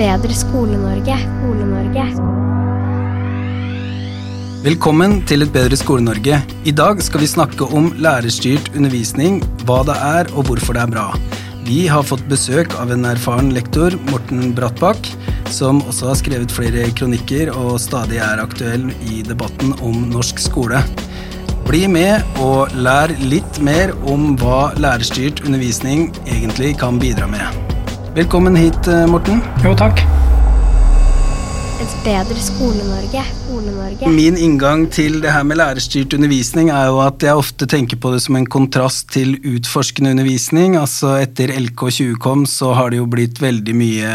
[0.00, 1.16] bedre Skole-Norge.
[1.20, 2.04] Skole-Norge.
[4.64, 6.38] Velkommen til Et bedre Skole-Norge.
[6.64, 10.94] I dag skal vi snakke om lærerstyrt undervisning, hva det er og hvorfor det er
[10.94, 11.06] bra.
[11.68, 15.10] Vi har fått besøk av en erfaren lektor, Morten Brattbakk,
[15.52, 20.80] som også har skrevet flere kronikker og stadig er aktuell i debatten om norsk skole.
[21.68, 27.69] Bli med og lær litt mer om hva lærerstyrt undervisning egentlig kan bidra med.
[28.14, 29.42] Velkommen hit, Morten.
[29.62, 30.00] Jo, takk.
[31.80, 33.22] Et bedre Skole-Norge.
[33.50, 34.10] Skole-Norge.
[34.14, 38.12] Min inngang til det her med lærerstyrt undervisning er jo at jeg ofte tenker på
[38.14, 40.76] det som en kontrast til utforskende undervisning.
[40.78, 44.12] Altså etter LK20 kom, så har det jo blitt veldig mye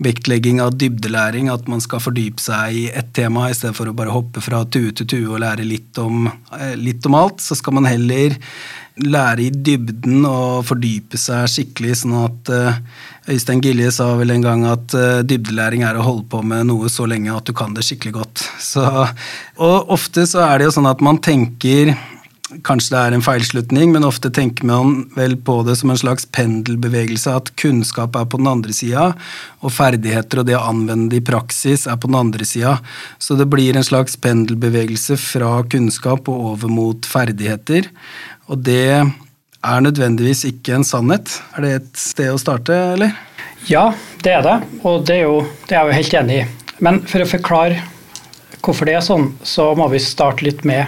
[0.00, 3.96] vektlegging av dybdelæring, at man skal fordype seg i ett tema i stedet for å
[3.96, 7.40] bare hoppe fra tue til tue og lære litt om, eh, litt om alt.
[7.40, 8.36] Så skal man heller
[9.00, 12.80] lære i dybden og fordype seg skikkelig, sånn at uh,
[13.30, 16.90] Øystein Gilje sa vel en gang at uh, dybdelæring er å holde på med noe
[16.92, 18.49] så lenge at du kan det skikkelig godt.
[18.58, 18.84] Så,
[19.60, 21.94] og ofte så er det jo sånn at man tenker
[22.66, 26.26] Kanskje det er en feilslutning, men ofte tenker man vel på det som en slags
[26.34, 29.04] pendelbevegelse, at kunnskap er på den andre sida,
[29.62, 32.80] og ferdigheter og det å anvende det i praksis er på den andre sida.
[33.22, 37.86] Så det blir en slags pendelbevegelse fra kunnskap og over mot ferdigheter.
[38.50, 41.36] Og det er nødvendigvis ikke en sannhet.
[41.54, 43.14] Er det et sted å starte, eller?
[43.70, 43.92] Ja,
[44.24, 46.44] det er det, og det er, jo, det er jeg jo helt enig i.
[46.82, 47.82] Men for å forklare
[48.58, 50.86] hvorfor det er sånn, så må vi starte litt med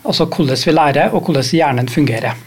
[0.00, 2.38] altså hvordan vi lærer, og hvordan hjernen fungerer.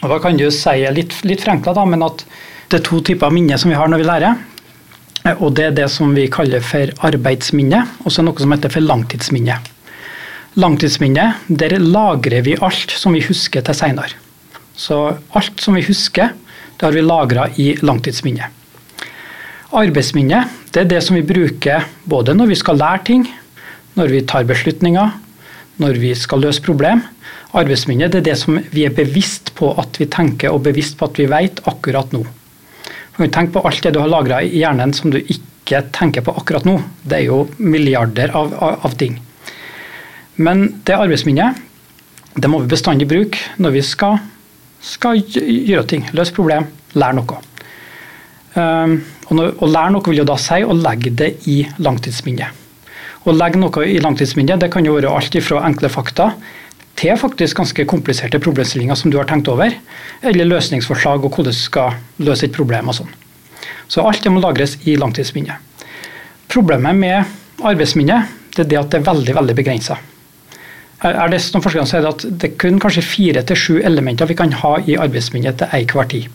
[0.00, 2.24] Og da kan du si litt, litt forenkla, men at
[2.70, 4.46] det er to typer minne som vi har når vi lærer.
[5.36, 8.86] Og det er det som vi kaller for arbeidsminne, og så noe som heter for
[8.86, 9.58] langtidsminne.
[10.60, 14.16] Langtidsminne, der lagrer vi alt som vi husker til seinere.
[14.74, 15.02] Så
[15.36, 16.32] alt som vi husker,
[16.78, 18.48] det har vi lagra i langtidsminne.
[19.76, 23.26] Arbeidsminne det er det som vi bruker både når vi skal lære ting,
[23.98, 25.14] når vi tar beslutninger,
[25.80, 27.02] når vi skal løse problem.
[27.56, 31.08] Arbeidsminne det er det som vi er bevisst på at vi tenker og bevisst på
[31.10, 32.24] at vi vet akkurat nå.
[33.20, 36.64] Tenk på alt det du har lagra i hjernen som du ikke tenker på akkurat
[36.68, 36.78] nå.
[37.02, 39.18] Det er jo milliarder av, av, av ting.
[40.40, 41.58] Men det arbeidsminnet
[42.40, 44.20] det må vi bestandig bruke når vi skal,
[44.80, 46.06] skal gjøre ting.
[46.16, 47.40] Løse problem, lære noe.
[48.54, 48.96] Um,
[49.26, 52.59] og, når, å lære noe vil jo da si å legge det i langtidsminnet.
[53.28, 56.30] Å legge noe i langtidsminnet det kan jo være alt fra enkle fakta
[57.00, 59.72] til faktisk ganske kompliserte problemstillinger som du har tenkt over,
[60.20, 63.12] eller løsningsforslag og hvordan du skal løse et problem og sånn.
[63.88, 65.56] Så alt det må lagres i langtidsminnet.
[66.50, 69.96] Problemet med arbeidsminnet det er det at det er veldig veldig begrensa.
[71.06, 74.36] Er det som forskerne sier at det er kun kanskje fire til sju elementer vi
[74.36, 76.26] kan ha i arbeidsminnet til enhver tid.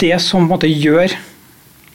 [0.00, 1.12] Det som måte, gjør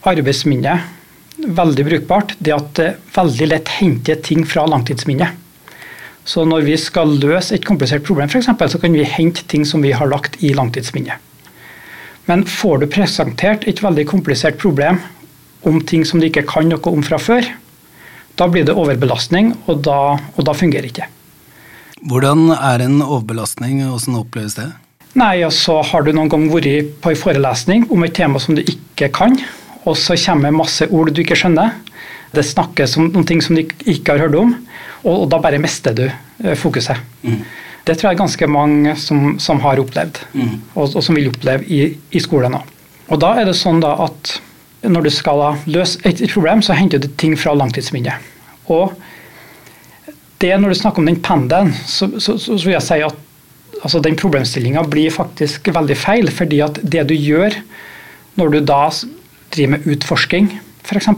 [0.10, 0.90] arbeidsminnet
[1.38, 5.40] veldig brukbart, det at det veldig lett henter ting fra langtidsminnet.
[6.24, 9.66] Så når vi skal løse et komplisert problem, for eksempel, så kan vi hente ting
[9.68, 11.20] som vi har lagt i langtidsminnet.
[12.30, 15.02] Men får du presentert et veldig komplisert problem
[15.68, 17.50] om ting som du ikke kan noe om fra før,
[18.40, 21.10] da blir det overbelastning, og da, og da fungerer ikke.
[22.10, 24.72] Hvordan er en overbelastning, og hvordan oppleves det?
[25.20, 28.58] Nei, altså så Har du noen gang vært på en forelesning om et tema som
[28.58, 29.38] du ikke kan,
[29.84, 31.76] og så kommer det masse ord du ikke skjønner.
[32.34, 34.56] Det snakkes om noen ting som du ikke har hørt om,
[35.04, 36.98] og, da bare mister du eh, fokuset.
[37.22, 37.44] Mm.
[37.84, 40.54] Det tror jeg er ganske mange som, som har opplevd, mm.
[40.74, 41.86] og, og, som vil oppleve i,
[42.16, 42.70] i skolen òg.
[43.12, 44.38] Og da er det sånn da at
[44.84, 48.32] når du skal løse et, et problem, så henter du ting fra langtidsminnet.
[48.72, 48.96] Og
[50.44, 53.20] det når du snakker om den pendelen, så, så, så, vil jeg si at
[53.82, 56.32] altså, den problemstillinga blir faktisk veldig feil.
[56.32, 57.56] fordi at det du gjør
[58.40, 58.82] når du da
[59.54, 60.50] driver med utforsking,
[60.84, 61.10] f.eks.,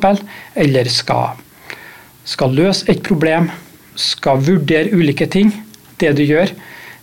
[0.55, 1.41] eller skal,
[2.27, 3.49] skal løse et problem,
[3.95, 5.53] skal vurdere ulike ting,
[5.99, 6.51] det du gjør,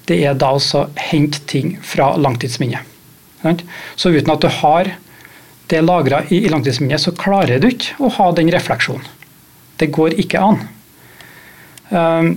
[0.08, 2.88] det er da altså hente ting fra langtidsminnet.
[3.96, 4.92] Så uten at du har
[5.72, 9.06] det lagra i, langtidsminnet, så klarer du ikke å ha den refleksjonen.
[9.80, 10.60] Det går ikke an.
[11.90, 12.34] Ehm,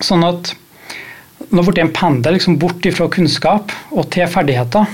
[0.00, 0.54] sånn at
[1.52, 4.86] nå ble en pendel liksom bort fra kunnskap og til ferdigheter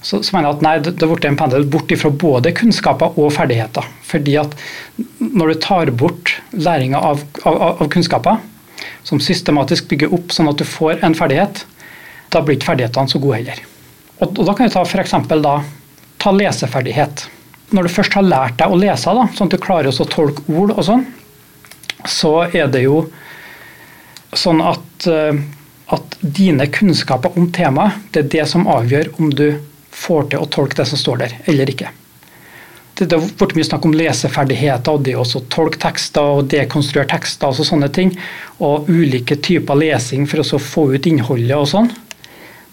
[0.00, 3.16] så, så, mener jeg at nei, det, har ble en pendel bort fra både kunnskaper
[3.18, 3.86] og ferdigheter.
[4.06, 4.54] Fordi at
[5.18, 8.38] når du tar bort læringa av, av, av, kunnskaper,
[9.02, 11.64] som systematisk bygger opp sånn at du får en ferdighet,
[12.30, 13.64] da blir ikke ferdighetene så gode heller.
[14.20, 15.16] Og, og Da kan vi ta f.eks.
[15.42, 15.54] da,
[16.22, 17.26] ta leseferdighet.
[17.74, 20.44] Når du først har lært deg å lese, da, sånn at du klarer å tolke
[20.52, 21.06] ord og sånn,
[22.06, 23.08] så er det jo
[24.36, 25.40] sånn at, eh,
[25.94, 29.48] at dine kunnskaper om temaet, det er det som avgjør om du
[29.98, 31.90] får til å tolke det som står der, eller ikke.
[32.98, 37.52] det har vært mye snakk om leseferdigheter, og det å tolke tekster og dekonstruere tekster
[37.52, 38.10] og sånne ting.
[38.58, 41.92] Og ulike typer lesing for å få ut innholdet og sånn.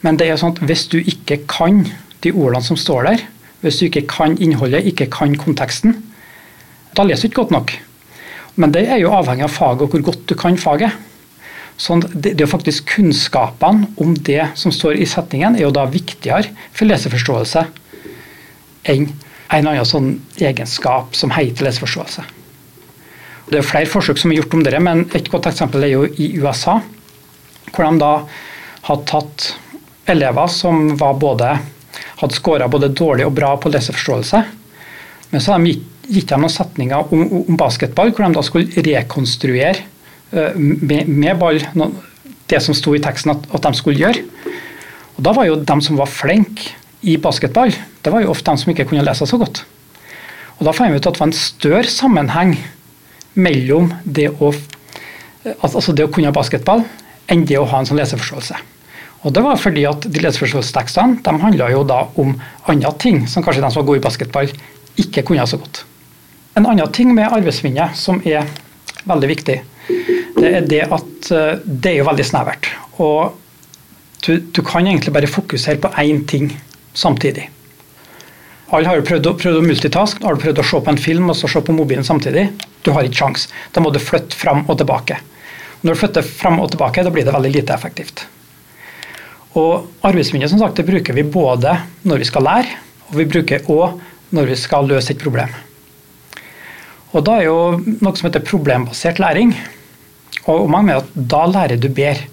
[0.02, 1.84] Men det er sånn at hvis du ikke kan
[2.26, 3.26] de ordene som står der,
[3.62, 6.00] hvis du ikke kan innholdet, ikke kan konteksten,
[6.98, 7.76] da leser du ikke godt nok.
[8.56, 10.94] Men det er jo avhengig av faget og hvor godt du kan faget.
[11.78, 15.84] Sånn, det, det er faktisk Kunnskapene om det som står i setningen, er jo da
[15.92, 17.66] viktigere for leseforståelse
[18.92, 19.10] enn
[19.54, 20.08] en annen sånn
[20.42, 22.24] egenskap som heter leseforståelse.
[23.46, 26.06] Det er flere forsøk som er gjort om det, men et godt eksempel er jo
[26.10, 26.80] i USA.
[27.70, 28.12] Hvor de da
[28.88, 29.52] hadde tatt
[30.10, 31.52] elever som både,
[32.22, 34.42] hadde scora både dårlig og bra på leseforståelse.
[35.30, 38.86] Men så har de gitt, dem noen setninger om, om, basketball, hvor de da skulle
[38.86, 39.86] rekonstruere
[40.56, 41.62] med, med, ball
[42.50, 44.24] det som sto i teksten at, at, de skulle gjøre.
[45.16, 48.62] Og Da var jo de som var flinke i basketball, det var jo ofte de
[48.62, 49.64] som ikke kunne lese så godt.
[50.60, 52.56] Og Da fant vi ut at det var en større sammenheng
[53.36, 54.54] mellom det å,
[55.60, 56.86] altså det å kunne basketball
[57.32, 58.62] enn det å ha en sånn leseforståelse.
[59.26, 62.36] Og Det var fordi at de leseforståelsestekstene de handla jo da om
[62.70, 64.52] andre ting som kanskje de som var gode i basketball,
[65.02, 65.84] ikke kunne så godt.
[66.56, 68.46] En annen ting med arbeidsminnet som er
[69.06, 69.58] veldig viktig,
[70.36, 72.70] det er det at eh, det er jo veldig snevert.
[73.04, 73.36] Og
[74.26, 76.50] du, du kan egentlig bare fokusere på én ting
[76.94, 77.50] samtidig.
[78.74, 80.24] Alle har jo prøvd, prøvd å multitask.
[80.26, 82.48] Har du prøvd å se på en film og så se på mobilen samtidig?
[82.84, 83.48] Du har ikke sjans.
[83.76, 85.20] Da må du flytte fram og tilbake.
[85.86, 88.26] Når du flytter fram og tilbake, da blir det veldig lite effektivt.
[89.56, 93.70] Og Arbeidsminne som sagt, det bruker vi både når vi skal lære, og vi bruker
[93.72, 94.02] òg
[94.36, 95.54] når vi skal løse et problem.
[97.16, 97.60] Og Da er jo
[98.02, 99.54] noe som heter problembasert læring.
[100.46, 102.28] Og mange mener at da lærer du bedre.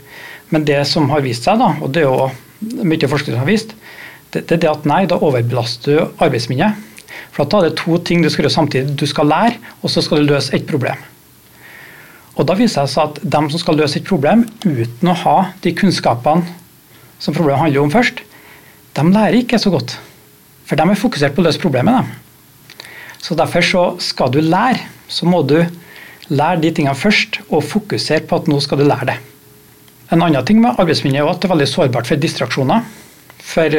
[0.52, 3.48] Men det som har vist seg, da, og det er jo mye forskning som har
[3.48, 3.72] vist,
[4.32, 6.76] det, det er at nei, da overbelaster du arbeidsminnet.
[7.32, 8.96] For da er det to ting du skal gjøre samtidig.
[9.00, 11.00] Du skal lære, og så skal du løse et problem.
[12.32, 15.36] Og Da viser det seg at de som skal løse et problem uten å ha
[15.64, 16.46] de kunnskapene
[17.20, 18.22] som problemet handler om først,
[18.96, 19.94] de lærer ikke så godt.
[20.66, 22.08] For de er fokusert på å løse problemet.
[23.22, 25.60] Så Derfor så skal du lære, så må du
[26.30, 29.18] lære de tingene først, og fokusere på at nå skal du lære det.
[30.12, 32.84] En annen ting med arbeidsminne er at det er veldig sårbart for distraksjoner.
[33.42, 33.78] For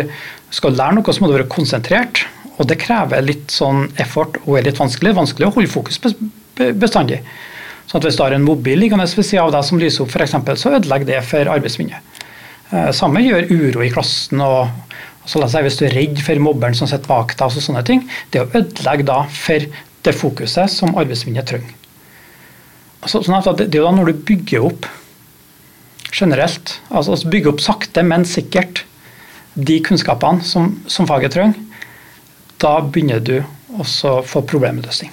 [0.54, 2.25] skal du lære noe, så må du være konsentrert,
[2.57, 5.16] og det krever litt sånn effort og er litt vanskelig.
[5.18, 6.00] Vanskelig å holde fokus
[6.57, 7.22] bestandig.
[7.88, 10.24] Så Hvis du har en mobil liggende ved siden av deg som lyser opp, for
[10.25, 12.22] eksempel, så ødelegger det for arbeidsminnet.
[12.72, 14.42] Eh, samme gjør uro i klassen.
[14.42, 14.69] og
[15.25, 17.86] så la seg, Hvis du er redd for mobberen som sitter bak deg, og sånne
[17.86, 19.60] ting, det å ødelegge da for
[20.04, 21.82] det fokuset som arbeidsminnet trenger.
[23.09, 24.88] Så, sånn at det, det er jo da når du bygger opp
[26.13, 28.83] generelt, altså, altså bygger opp sakte, men sikkert
[29.53, 31.59] de kunnskapene som, som faget trenger,
[32.61, 33.38] da begynner du
[33.79, 35.11] også å få problemløsning.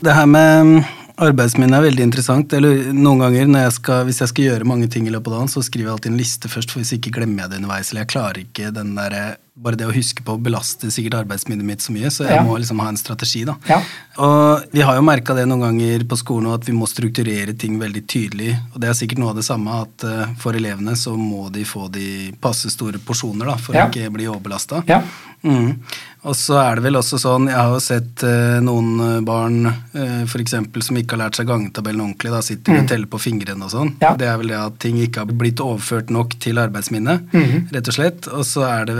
[0.00, 0.84] Det her med
[1.16, 2.52] Arbeidsminne er veldig interessant.
[2.52, 5.52] eller Noen ganger jeg skal, hvis jeg skal gjøre mange ting i løpet av dagen,
[5.52, 7.92] så skriver jeg alltid en liste først, for hvis ikke glemmer jeg det underveis.
[7.92, 9.16] Eller jeg klarer ikke den der,
[9.56, 12.42] Bare det å huske på belaster sikkert arbeidsminnet mitt så mye, så jeg ja.
[12.44, 13.44] må liksom ha en strategi.
[13.48, 13.54] da.
[13.70, 13.78] Ja.
[14.20, 17.78] Og Vi har jo merka det noen ganger på skolen at vi må strukturere ting
[17.80, 18.52] veldig tydelig.
[18.74, 21.64] Og det er sikkert noe av det samme at uh, for elevene så må de
[21.64, 23.86] få de passe store porsjoner da, for ja.
[23.86, 24.82] å ikke bli overbelasta.
[24.90, 25.00] Ja.
[25.46, 25.72] Mm.
[26.26, 29.68] Og så er det vel også sånn, Jeg har jo sett eh, noen eh, barn
[29.68, 32.32] eh, for eksempel, som ikke har lært seg gangetabellen ordentlig.
[32.34, 32.80] da Sitter mm.
[32.80, 33.92] og teller på fingrene og sånn.
[34.02, 34.14] Ja.
[34.18, 37.30] Det er vel det at ting ikke har blitt overført nok til arbeidsminnet.
[37.36, 37.68] Mm.
[37.76, 38.30] rett og slett.
[38.32, 38.96] Og så er det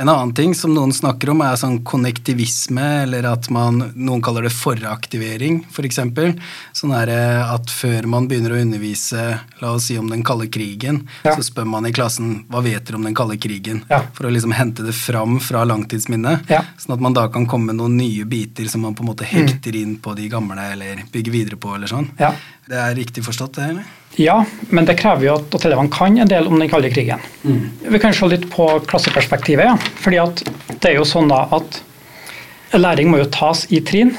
[0.00, 4.46] en annen ting som noen snakker om, er sånn konnektivisme, eller at man Noen kaller
[4.46, 5.74] det foraktivering, f.eks.
[5.74, 6.34] For eksempel.
[6.76, 9.24] sånn er det at før man begynner å undervise
[9.62, 11.34] la oss si om den kalde krigen, ja.
[11.34, 13.82] så spør man i klassen hva vet dere om den kalde krigen?
[13.90, 14.02] Ja.
[14.14, 16.46] For å liksom hente det fram fra langtidsminnet.
[16.52, 16.62] Ja.
[16.78, 19.26] Sånn at man da kan komme med noen nye biter som man på en måte
[19.26, 22.10] hekter inn på de gamle, eller bygger videre på, eller sånn.
[22.68, 23.84] Det er riktig forstått, det, eller?
[24.20, 27.22] Ja, men det krever jo at, elevene kan en del om den kalde krigen.
[27.40, 27.62] Mm.
[27.94, 29.64] Vi kan se litt på klasseperspektivet.
[29.64, 29.76] ja.
[30.02, 30.42] Fordi at
[30.74, 31.80] det er jo sånn at
[32.76, 34.12] læring må jo tas i trinn.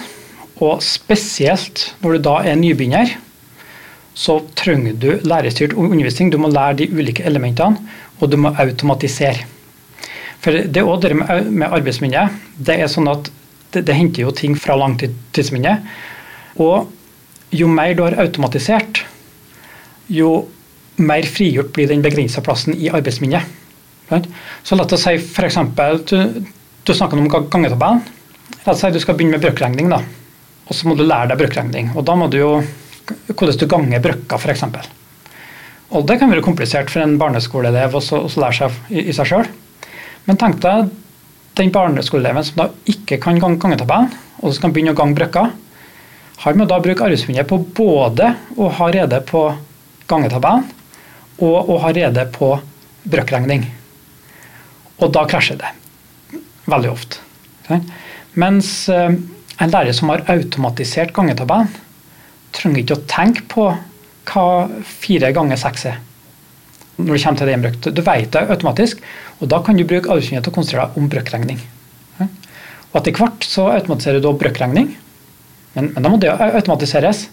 [0.65, 3.13] Og spesielt når du da er nybegynner,
[4.17, 6.33] så trenger du lærestyrt undervisning.
[6.33, 7.77] Du må lære de ulike elementene,
[8.19, 9.45] og du må automatisere.
[10.41, 12.31] For det er det med arbeidsminne.
[12.57, 13.29] Det er sånn at
[13.75, 15.85] det, det henter jo ting fra langtidsminnet.
[16.57, 16.89] Og
[17.51, 19.03] jo mer du har automatisert,
[20.07, 20.47] jo
[20.99, 23.57] mer frigjort blir den begrensa plassen i arbeidsminnet.
[24.63, 25.59] Så la oss si f.eks.
[26.09, 26.15] Du,
[26.83, 28.01] du snakker om gangetabellen.
[28.65, 29.89] La oss si du skal begynne med brøkregning.
[29.91, 30.01] da.
[30.69, 31.91] Og så må du lære deg brøkregning.
[31.97, 32.53] Og da må du jo
[33.09, 34.65] hvordan du ganger brøkker, f.eks.
[35.89, 39.47] Og det kan være komplisert for en barneskoleelev å lære seg i, i seg sjøl.
[40.27, 40.91] Men tenk deg
[41.57, 45.49] den barneskoleeleven som da ikke kan gange gangetabellen, og som kan begynne å gange brøkker,
[46.39, 49.43] har må da bruke arbeidsminnet på både å ha rede på
[50.09, 50.67] gangetabellen
[51.43, 52.53] og å ha rede på
[53.09, 53.65] brøkregning.
[54.99, 55.71] Og da krasjer det.
[56.69, 57.19] Veldig ofte.
[58.39, 59.15] Mens eh,
[59.59, 61.71] en lærer som har automatisert gangetabellen,
[62.55, 63.65] trenger ikke å tenke på
[64.29, 64.45] hva
[64.85, 65.99] fire ganger seks er.
[66.99, 67.89] Når det kommer til det innbrukt.
[67.95, 69.03] Du vet det automatisk,
[69.39, 71.61] og da kan du bruke arbeidsminnet til å konsentrere deg om brøkregning.
[72.89, 74.89] Og etter hvert så automatiserer du brøkkregning,
[75.73, 77.27] men, men, da må det automatiseres.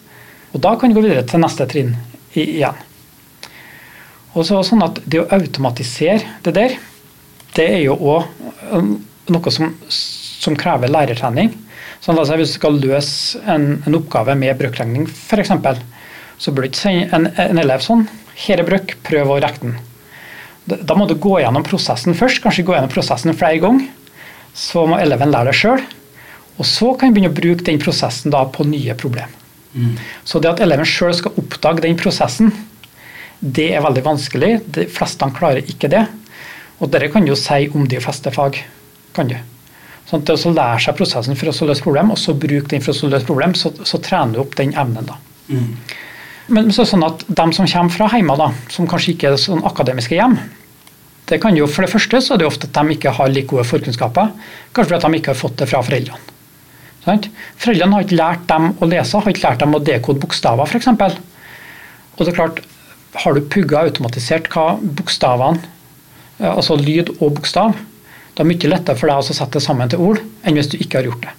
[0.53, 1.95] Og da kan du gå videre til neste trinn
[2.37, 2.77] igjen.
[4.37, 6.77] Og så sånn at Det å automatisere det der,
[7.57, 8.27] det er jo òg
[8.77, 8.91] um,
[9.33, 11.55] noe som, som, krever lærertrening.
[12.05, 15.55] Sånn altså Hvis du skal løse en, en oppgave med brøkregning, f.eks.,
[16.37, 18.05] så burde du ikke sende en, en, elev sånn
[18.37, 19.79] Her er brøk, prøv å rekke den.
[20.67, 23.89] Da må du gå gjennom prosessen først, kanskje gå gjennom prosessen flere ganger.
[24.57, 25.81] Så må eleven lære det sjøl.
[26.57, 29.33] Og så kan vi begynne å bruke den prosessen da på nye problem.
[29.77, 29.97] Mm.
[30.25, 32.53] Så det at eleven sjøl skal oppdage den prosessen,
[33.41, 34.53] det er veldig vanskelig.
[34.73, 36.07] De fleste klarer ikke det.
[36.81, 38.63] Og dette kan du jo si om de fleste fag.
[39.17, 39.37] kan du.
[40.07, 42.83] Sånn at det å lære seg prosessen for å løse problem, og så bruke den
[42.85, 45.09] for å løse problem, så, så trener du opp den evnen.
[45.09, 45.17] da.
[45.49, 45.73] Mm.
[46.47, 49.33] Men så er det sånn at de som kommer fra hjemme, da, som kanskje ikke
[49.33, 50.39] er sånn akademiske hjem,
[51.27, 53.51] det kan jo, For det første så er det ofte at de ikke har like
[53.51, 54.29] gode forkunnskaper.
[54.71, 56.36] Kanskje fordi de ikke har fått det fra foreldrene.
[57.07, 60.89] Foreldrene har ikke lært dem å lese, har ikke lært dem å dekode bokstaver f.eks.
[60.91, 62.63] Og det er klart,
[63.23, 65.63] har du pugga automatisert hva bokstavene,
[66.41, 67.77] eh, altså lyd og bokstav,
[68.37, 70.77] det er mye lettere for deg å sette det sammen til ord enn hvis du
[70.77, 71.37] ikke har gjort det.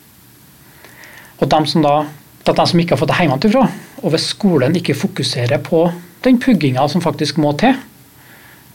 [1.37, 1.97] Og dem som da,
[2.41, 3.67] det er de som ikke har fått det hjemmefra,
[4.01, 5.83] og hvis skolen ikke fokuserer på
[6.25, 7.77] den pugginga som faktisk må til,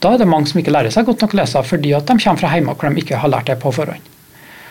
[0.03, 2.15] da er det mange som ikke lærer seg godt nok å lese fordi at de
[2.19, 4.11] kommer fra hjemme hvor de ikke har lært det på forhånd.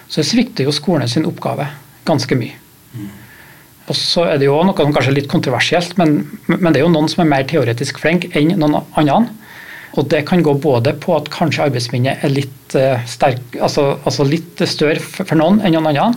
[0.08, 1.68] Så det svikter jo skolen sin oppgave
[2.08, 2.58] ganske mye.
[3.90, 6.84] Og så er det jo noe som kanskje er litt kontroversielt, men, men, det er
[6.84, 9.24] jo noen som er mer teoretisk flink enn noen andre.
[9.98, 14.24] Og det kan gå både på at kanskje arbeidsminnet er litt, uh, sterk, altså, altså
[14.24, 16.12] litt større for, noen enn noen andre.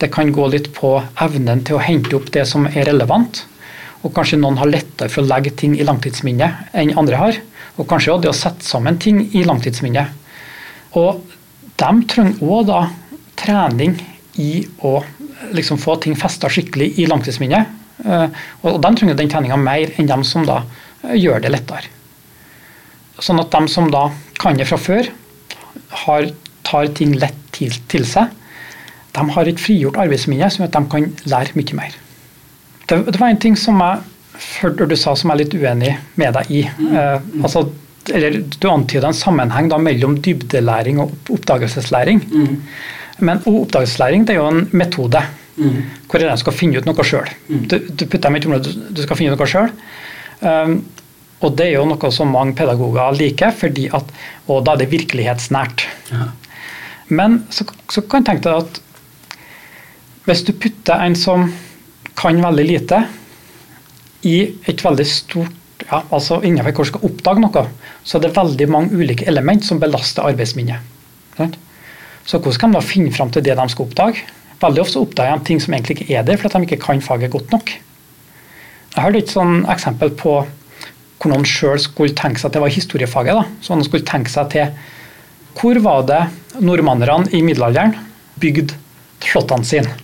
[0.00, 3.42] Det kan gå litt på evnen til å hente opp det som er relevant.
[4.04, 7.40] Og kanskje noen har lettere for å legge ting i langtidsminnet enn andre har.
[7.76, 10.14] Og kanskje også det å sette sammen ting i langtidsminnet.
[11.00, 11.20] Og
[11.80, 12.80] de trenger òg da
[13.40, 13.98] trening
[14.38, 15.00] i å
[15.56, 17.78] liksom få ting festa skikkelig i langtidsminnet.
[18.04, 20.62] Eh, og de trenger den treninga mer enn dem som da
[21.04, 21.90] eh, gjør det lettere.
[23.20, 24.08] Sånn at de som da
[24.40, 25.10] kan det fra før,
[26.04, 26.30] har,
[26.66, 28.30] tar ting lett til, til, seg,
[29.16, 31.98] de har et frigjort arbeidsminne som gjør at de kan lære mye mer.
[32.86, 34.00] Det, det var en ting som jeg
[34.62, 36.64] hørte du sa som jeg er litt uenig med deg i.
[36.64, 37.66] Eh, altså,
[38.08, 42.22] eller Du antyder en sammenheng da mellom dybdelæring og oppdagelseslæring.
[42.30, 42.56] Mm.
[43.20, 45.22] Men oppdagelseslæring det er jo en metode
[45.56, 45.76] mm.
[46.06, 47.28] hvor elevene skal finne ut noe sjøl.
[47.48, 47.62] Mm.
[47.68, 49.72] Du, du, putter dem i et område, du skal finne ut noe sjøl.
[50.40, 50.76] Um,
[51.40, 54.12] og det er jo noe som mange pedagoger liker, fordi at,
[54.48, 55.86] og da er det virkelighetsnært.
[56.12, 56.28] Ja.
[57.10, 58.80] Men så, så, kan jeg tenke deg at
[60.28, 61.48] hvis du putter en som
[62.20, 63.00] kan veldig lite,
[64.28, 64.36] i
[64.68, 67.62] et veldig stort ja, altså Innenfor hvor du skal oppdage noe,
[68.04, 70.84] så er det veldig mange ulike element som belaster arbeidsminnet.
[71.38, 71.56] Right?
[72.30, 74.22] Så hvordan kan de finne fram til det de skal oppdage?
[74.60, 77.32] Veldig ofte oppdager de ting som egentlig ikke er der, fordi de ikke kan faget
[77.32, 77.72] godt nok.
[78.94, 80.34] Jeg hørte et sånn eksempel på
[81.20, 83.40] hvor noen sjøl skulle tenke seg at det var historiefaget.
[83.40, 84.70] da, så noen skulle tenke seg til
[85.58, 86.20] Hvor var det
[86.62, 87.96] nordmannerne i middelalderen
[88.40, 88.78] bygde
[89.26, 89.98] slottene sine?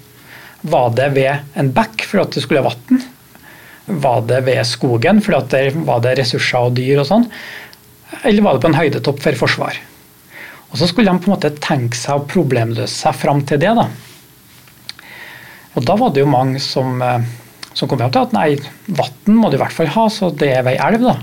[0.67, 3.05] Var det ved en bekk for at det skulle vann?
[3.87, 7.29] Var det ved skogen fordi at der var det ressurser og dyr og sånn?
[8.27, 9.79] Eller var det på en høydetopp for forsvar?
[10.71, 13.75] Og Så skulle de på en måte tenke seg å problemløse seg fram til det.
[13.75, 13.89] da.
[15.77, 17.23] Og Da var det jo mange som, eh,
[17.73, 18.57] som kom fram til at nei,
[18.89, 21.01] vann må du i hvert fall ha, så det er vei elv.
[21.01, 21.17] da.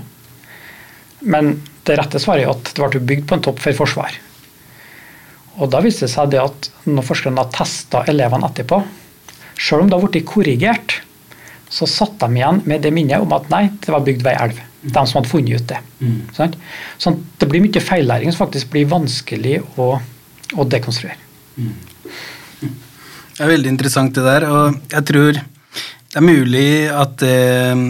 [1.22, 4.12] Men det rette svaret er at det ble bygd på en topp for forsvar.
[5.58, 8.84] Og Da viste det seg det at når forskerne testa elevene etterpå,
[9.56, 11.00] selv om det blitt korrigert,
[11.70, 14.73] så satt de igjen med det minnet om at nei, det var bygd ved elv
[14.84, 15.80] de som hadde funnet ut det.
[16.00, 16.20] Mm.
[16.36, 16.54] Sånn?
[17.00, 19.88] sånn det blir mye feillæring som faktisk blir vanskelig å,
[20.54, 21.18] å dekonstruere.
[21.56, 21.74] Mm.
[23.34, 25.38] Det er veldig interessant det der, og jeg tror
[26.14, 27.80] det er mulig at eh,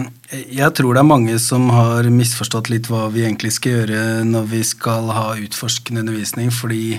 [0.49, 4.47] Jeg tror det er mange som har misforstått litt hva vi egentlig skal gjøre når
[4.49, 6.97] vi skal ha utforskende undervisning, fordi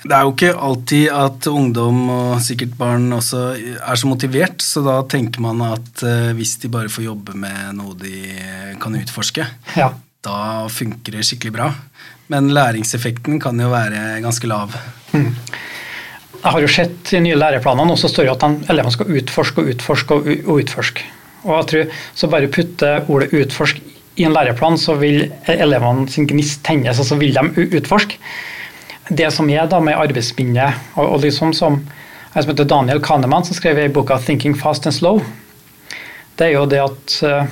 [0.00, 4.80] det er jo ikke alltid at ungdom, og sikkert barn også, er så motivert, så
[4.84, 8.14] da tenker man at uh, hvis de bare får jobbe med noe de
[8.80, 9.44] kan utforske,
[9.76, 9.90] ja.
[10.24, 10.38] da
[10.72, 11.68] funker det skikkelig bra.
[12.32, 14.76] Men læringseffekten kan jo være ganske lav.
[16.40, 19.72] Jeg har jo sett i nye læreplanene også står det at elevene skal utforske og
[19.74, 20.28] utforske og,
[20.62, 21.08] utforske.
[21.44, 23.82] Og jeg tror Så bare putte ordet 'utforsk'
[24.16, 28.16] i en læreplan, så vil elevene sin gnist tennes, og så vil de utforske.
[29.10, 31.80] Det som er da med arbeidsbindet og, og liksom som
[32.30, 35.24] jeg som heter Daniel Kahneman, som skrev i boka 'Thinking Fast and Slow',
[36.38, 37.48] det er jo det at eh,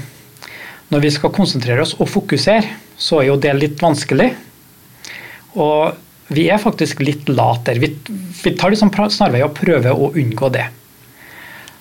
[0.88, 2.62] når vi skal konsentrere oss og fokusere,
[2.96, 4.30] så er jo det litt vanskelig.
[5.58, 5.98] Og
[6.30, 7.82] vi er faktisk litt late der.
[7.82, 7.90] Vi,
[8.44, 10.68] vi tar liksom snarveier og prøver å unngå det.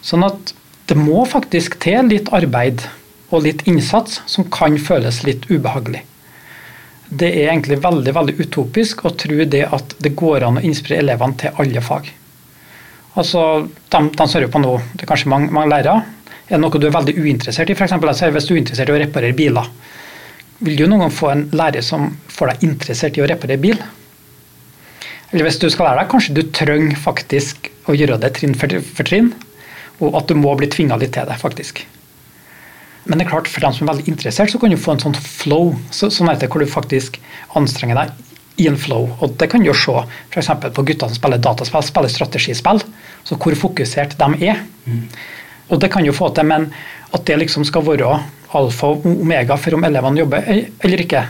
[0.02, 0.54] Sånn at
[0.90, 2.82] det må faktisk til litt arbeid
[3.30, 6.02] og litt innsats som kan føles litt ubehagelig.
[7.10, 11.06] Det er egentlig veldig veldig utopisk å tro det at det går an å inspirere
[11.06, 12.10] elevene til alle fag.
[13.18, 13.42] Altså,
[13.90, 16.04] de, de svarer på noe, det er kanskje mange, mange lærere.
[16.48, 17.78] Er det noe du er veldig uinteressert i?
[17.78, 19.72] For eksempel, hvis du er interessert i å reparere biler,
[20.60, 23.82] vil du noen gang få en lærer som får deg interessert i å reparere bil?
[25.32, 28.80] Eller hvis du skal lære deg, kanskje du trenger faktisk å gjøre det trinn for,
[28.84, 29.34] for trinn,
[30.04, 31.84] og at du må bli tvinga litt til det, faktisk.
[33.08, 35.04] Men det er klart, for dem som er veldig interessert, så kan du få en
[35.06, 37.20] sånn flow, så, sånn heter det, hvor du faktisk
[37.58, 39.10] anstrenger deg i en flow.
[39.22, 39.96] Og det kan du jo se
[40.34, 40.50] f.eks.
[40.76, 42.82] på gutter som spiller dataspill, spiller strategispill,
[43.28, 44.64] så hvor fokusert de er.
[45.68, 46.70] Og det kan jo få til, men
[47.14, 48.12] at det liksom skal være
[48.58, 51.26] alfa og omega for om elevene jobber eller ikke,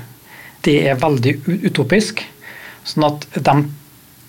[0.65, 1.33] det er veldig
[1.69, 2.21] utopisk.
[2.87, 3.55] Sånn at de,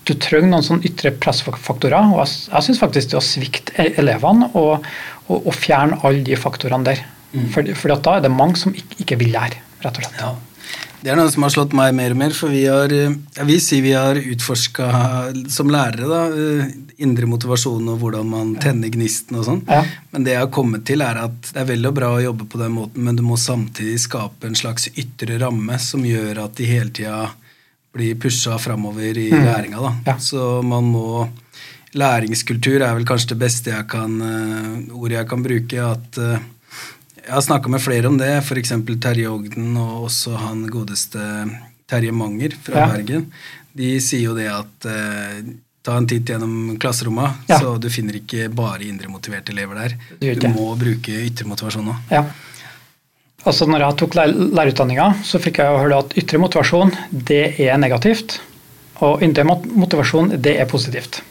[0.07, 2.11] du trenger noen sånne ytre pressfaktorer.
[2.13, 4.85] og Jeg, jeg syns faktisk det å svikte e- elevene og,
[5.27, 7.05] og, og fjerne alle de faktorene der.
[7.53, 10.21] For, for da er det mange som ikke, ikke vil lære, rett og slett.
[10.21, 10.35] Ja.
[10.99, 13.61] Det er noe som har slått meg mer og mer, for vi har, jeg vil
[13.63, 14.87] si vi har utforska
[15.51, 16.73] som lærere da, eh,
[17.05, 19.61] indre motivasjon og hvordan man tenner gnisten og sånn.
[19.69, 19.85] Ja.
[20.11, 22.49] Men det jeg har kommet til, er at det er vel og bra å jobbe
[22.51, 26.59] på den måten, men du må samtidig skape en slags ytre ramme som gjør at
[26.59, 27.29] de hele tida
[27.95, 29.79] blir pusha framover i læringa.
[29.79, 29.93] Da.
[30.11, 30.17] Ja.
[30.19, 31.29] Så man må
[31.97, 35.85] Læringskultur er vel kanskje det beste jeg kan, eh, ordet jeg kan bruke.
[35.89, 36.43] at eh,
[37.29, 38.71] jeg har snakka med flere om det, f.eks.
[39.03, 41.21] Terje Ogden og også han godeste
[41.89, 42.87] Terje Manger fra Ja.
[42.95, 43.27] Bergen.
[43.77, 45.43] De sier jo det at eh,
[45.85, 47.59] ta en titt gjennom klasserommet, Ja.
[47.61, 49.95] så du finner ikke bare indremotiverte elever der.
[50.41, 52.01] Du må bruke yttermotivasjon òg.
[52.11, 52.23] Ja.
[53.47, 57.77] Altså når jeg tok lær lærerutdanninga, så fikk jeg høre at ytre motivasjon det er
[57.79, 58.39] negativt,
[59.05, 61.21] og indre motivasjon det er positivt.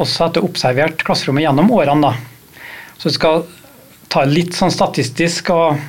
[0.00, 2.58] Og så etter observert klasserommet gjennom årene, da,
[2.98, 3.44] så vi skal
[4.12, 5.80] ta litt sånn statistisk og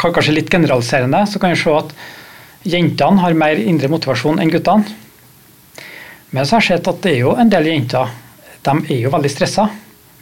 [0.00, 1.94] kanskje litt generaliserende, så kan vi se at
[2.68, 4.84] jentene har mer indre motivasjon enn guttene.
[6.34, 8.10] Men så har jeg sett at det er jo en del jenter
[8.64, 9.66] de er jo veldig stressa,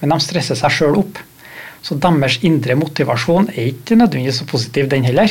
[0.01, 1.21] men de stresser seg sjøl opp.
[1.83, 5.31] Så deres indre motivasjon er ikke nødvendigvis så positiv, den heller.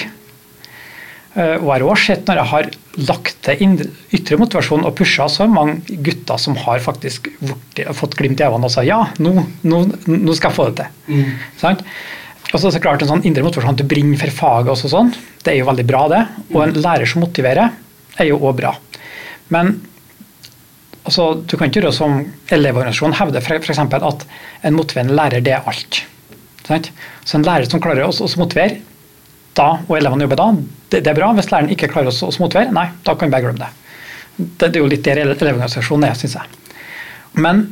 [1.35, 2.69] Eh, Og jeg har også sett når jeg har
[3.07, 3.75] lagt til
[4.17, 7.29] ytre motivasjon og pusha, så er mange gutter som har faktisk
[7.95, 9.79] fått glimt i øynene og sagt ja, nå, nå,
[10.11, 11.29] nå skal jeg få det til.
[11.61, 11.85] Sant?
[12.51, 14.91] Og så er det klart En sånn indre motivasjon til å bringe for faget, også
[14.91, 15.13] sånn,
[15.45, 16.21] det er jo veldig bra, det.
[16.51, 17.71] Og en lærer som motiverer,
[18.19, 18.73] er jo òg bra.
[19.55, 19.77] Men
[21.05, 22.17] altså, du kan ikke gjøre som
[22.51, 23.79] Elevorganisasjonen hevder f.eks.
[23.79, 24.25] at
[24.67, 26.01] en motiverende lærer det er alt.
[26.67, 26.91] Sånn?
[27.23, 28.81] Så en lærer som klarer å motivere,
[29.57, 30.45] da, og elevene jobber da,
[30.91, 31.31] det, det er bra.
[31.35, 33.71] Hvis læreren ikke klarer å motivere, nei, da kan vi bare glemme det.
[34.37, 36.59] Det, det er jo litt der ele- Elevorganisasjonen er, syns jeg.
[37.33, 37.65] Men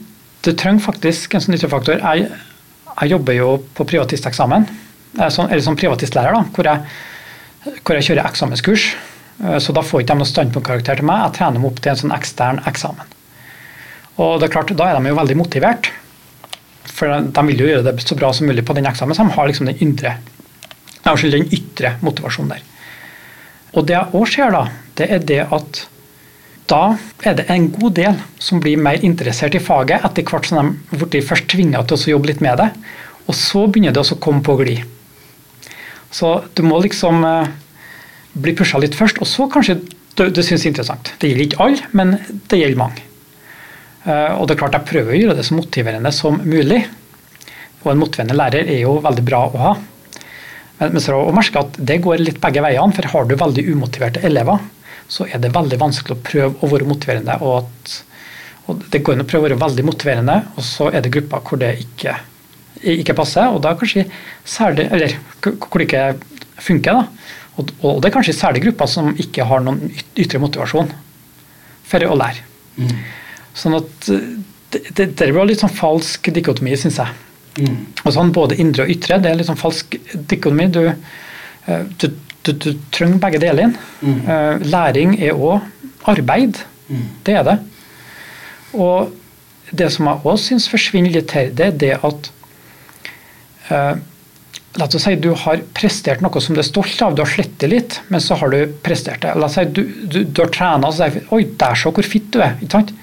[0.44, 2.00] du trenger faktisk en sånn ytre faktor.
[2.04, 2.30] Jeg,
[3.00, 4.68] jeg jobber jo på privatisteksamen,
[5.20, 8.90] eh, sånn- eller som privatistlærer, da, hvor jeg, hvor jeg kjører eksamenskurs.
[9.44, 11.24] Eh, Så da får ikke de noen standpunktkarakter til meg.
[11.30, 13.16] Jeg trener dem opp til en sånn ekstern eksamen.
[14.20, 15.88] Og det er klart, Da er de jo veldig motivert,
[16.92, 19.16] for de vil jo gjøre det så bra som mulig på den eksamen.
[19.16, 20.18] Så de har liksom den indre,
[21.10, 22.66] jeg unnskyld, den ytre motivasjonen der.
[23.78, 24.64] Og det jeg òg ser, da,
[24.98, 25.84] det er det at
[26.70, 26.84] da
[27.26, 31.00] er det en god del som blir mer interessert i faget etter hvert som de
[31.02, 32.70] blir først tvinga til å jobbe litt med det.
[33.26, 34.84] Og så begynner det å komme på glid.
[36.14, 37.50] Så du må liksom eh,
[38.34, 41.14] bli pusha litt først, og så kanskje du, du syns det er interessant.
[41.22, 42.16] Det gjelder ikke alle, men
[42.50, 43.06] det gjelder mange.
[44.06, 46.82] Eh, og det er klart Jeg prøver å gjøre det så motiverende som mulig.
[47.84, 49.74] Og en motiverende lærer er jo veldig bra å ha.
[50.80, 52.96] Men, men så å merke at det går litt begge veiene.
[52.96, 54.62] For har du veldig umotiverte elever,
[55.10, 57.36] så er det veldig vanskelig å prøve å være motiverende.
[57.44, 57.96] Og, at,
[58.70, 61.42] og det går an å prøve å være veldig motiverende, og så er det grupper
[61.50, 62.14] hvor det ikke,
[62.96, 63.50] ikke passer.
[63.52, 64.06] Og da kanskje
[64.48, 66.06] særlig, eller hvor det ikke
[66.64, 67.00] funker.
[67.02, 67.36] da.
[67.60, 70.94] Og, og det er kanskje særlig grupper som ikke har noen yt- ytre motivasjon
[71.90, 72.46] for å lære.
[73.58, 74.28] Sånn at eh,
[74.72, 77.18] det, det, det blir litt sånn falsk dikotomi, syns jeg.
[77.60, 79.20] Og sånn Både indre og ytre.
[79.20, 79.98] Det er litt sånn falsk
[80.32, 80.68] dikonomi.
[80.72, 82.08] Du, eh, du,
[82.46, 83.70] du, du trenger begge deler.
[83.70, 83.76] inn.
[84.02, 84.68] Mm.
[84.70, 85.62] Læring er òg
[86.10, 86.62] arbeid.
[87.26, 87.58] Det er det.
[88.74, 89.16] Og
[89.76, 92.32] det som jeg òg syns forsvinner litt her, det er det at
[93.74, 94.06] eh,
[94.78, 97.72] La oss si du har prestert noe som du er stolt av, du har slettet
[97.72, 99.32] litt, men så har du prestert det.
[99.36, 102.06] La oss si du, du, du har trena og så sier Oi, der så hvor
[102.06, 102.54] fitt du er.
[102.62, 102.94] ikke sant?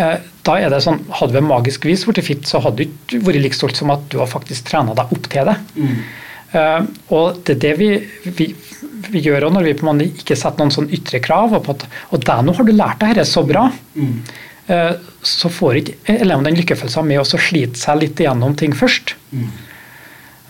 [0.00, 3.20] Eh, da er det sånn, Hadde vi magisk vis blitt fit, så hadde du ikke
[3.26, 5.56] vært like stolt som at du har faktisk trena deg opp til det.
[6.52, 6.84] Uh,
[7.16, 7.86] og det er det vi,
[8.36, 8.46] vi,
[9.08, 11.54] vi gjør når vi på en måte ikke setter noen sånn ytre krav.
[11.56, 13.66] Og, på at, og der nå har du lært deg dette så bra.
[14.68, 14.92] Uh,
[15.24, 19.14] så får ikke elevene den lykkefølelsen med å slite seg litt igjennom ting først.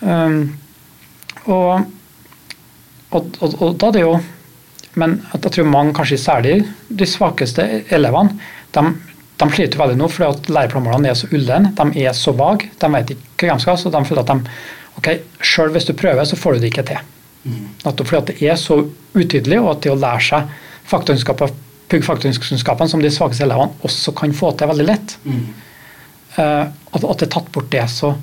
[0.03, 0.41] Um,
[1.47, 1.87] og,
[3.15, 4.17] og, og, og, da er det jo
[4.99, 6.57] Men jeg tror mange, kanskje særlig
[6.91, 8.35] de svakeste elevene,
[8.75, 8.83] de,
[9.43, 12.91] de sliter veldig nå fordi at læreplanmålene er så ulne, de er så vage, de
[12.95, 14.57] vet ikke hva de skal, så de føler at de
[15.01, 15.09] ok,
[15.43, 17.11] Sjøl hvis du prøver, så får du det ikke til.
[17.43, 17.67] Mm.
[17.83, 18.79] fordi at det er så
[19.19, 20.53] utydelig, og at det å lære seg
[21.93, 25.17] pugge faktakunnskapene som de svakeste elevene også kan få til veldig lett.
[25.25, 25.43] Mm.
[26.37, 28.15] Uh, at, at det er tatt bort det, så,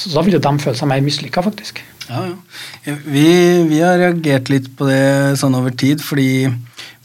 [0.00, 1.82] så da vil jo de føle seg mer mislykka, faktisk.
[2.10, 2.96] Ja, ja.
[3.04, 3.28] Vi,
[3.70, 6.48] vi, har reagert litt på det sånn over tid, fordi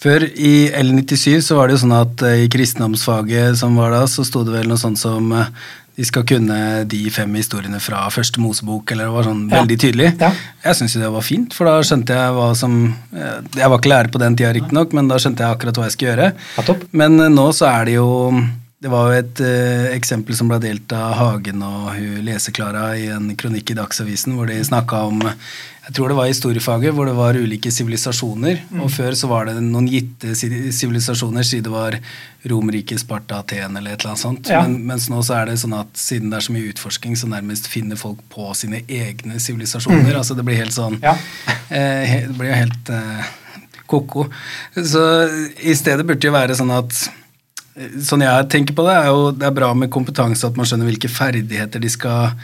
[0.02, 4.06] før i L97 så var det jo sånn at uh, i kristendomsfaget som var da,
[4.10, 5.52] så sto det vel noe sånt som uh,
[5.96, 6.58] de skal kunne
[6.92, 9.62] de fem historiene fra første Mosebok, eller det var sånn ja.
[9.62, 10.10] veldig tydelig.
[10.20, 10.34] Ja.
[10.66, 12.76] Jeg syns jo det var fint, for da skjønte jeg hva som
[13.14, 15.96] Jeg var ikke lærer på den tida, riktignok, men da skjønte jeg akkurat hva jeg
[15.96, 16.30] skulle gjøre.
[16.58, 18.10] Ja, men nå så er det jo
[18.86, 23.08] det var jo et uh, eksempel som ble delt av Hagen og hun Leseklara i
[23.10, 25.24] en kronikk i Dagsavisen, hvor de snakka om
[25.86, 28.62] jeg tror det var historiefaget, hvor det var ulike sivilisasjoner.
[28.72, 28.80] Mm.
[28.82, 31.98] Og før så var det noen gitte sivilisasjoner, siden det var
[32.50, 34.50] Romerriket, Sparta, Aten eller et eller annet sånt.
[34.50, 34.64] Ja.
[34.66, 37.30] Men, mens nå så er det sånn at siden det er så mye utforsking, så
[37.30, 40.10] nærmest finner folk på sine egne sivilisasjoner.
[40.10, 40.22] Mm.
[40.22, 41.14] Altså det blir helt sånn ja.
[41.70, 43.30] eh, Det blir helt eh,
[43.86, 44.26] ko-ko.
[44.78, 45.06] Så
[45.62, 47.06] i stedet burde det jo være sånn at
[47.76, 50.88] Sånn jeg tenker på det, er jo det er bra med kompetanse, at man skjønner
[50.88, 52.38] hvilke ferdigheter de skal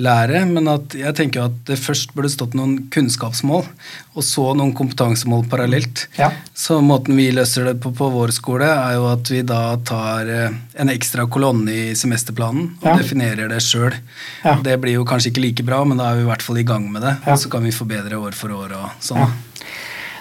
[0.00, 3.66] lære, men at jeg tenker at det først burde stått noen kunnskapsmål,
[4.14, 6.06] og så noen kompetansemål parallelt.
[6.16, 6.30] Ja.
[6.56, 10.30] Så måten vi løser det på på vår skole, er jo at vi da tar
[10.30, 12.96] eh, en ekstra kolonne i semesterplanen og ja.
[13.02, 13.96] definerer det sjøl.
[14.44, 14.56] Ja.
[14.64, 16.66] Det blir jo kanskje ikke like bra, men da er vi i hvert fall i
[16.66, 17.16] gang med det.
[17.26, 19.38] Og så kan vi forbedre år for år og sånn.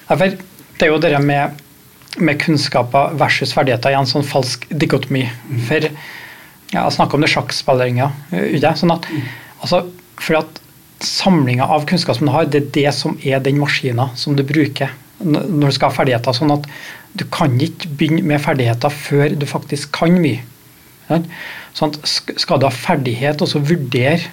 [0.09, 1.59] det er jo det med,
[2.17, 5.27] med kunnskaper versus ferdigheter i en sånn falsk dikotomi.
[5.27, 5.59] Mm.
[5.67, 8.09] For ja, jeg snakker om det sjakkspilleringa.
[8.79, 9.83] Sånn at mm Altså,
[10.39, 10.59] at
[10.99, 14.43] Samlinga av kunnskap som du har, det er det som er den maskina som du
[14.43, 16.35] bruker når du skal ha ferdigheter.
[16.35, 16.67] sånn at
[17.15, 20.43] Du kan ikke begynne med ferdigheter før du faktisk kan mye.
[21.73, 24.29] Sånn at skal du ha ferdighet og så vurdere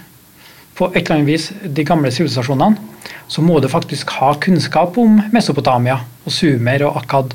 [0.76, 2.76] på et eller annet vis de gamle sivilisasjonene,
[3.28, 7.32] så må du faktisk ha kunnskap om Mesopotamia og Sumer og Akkad.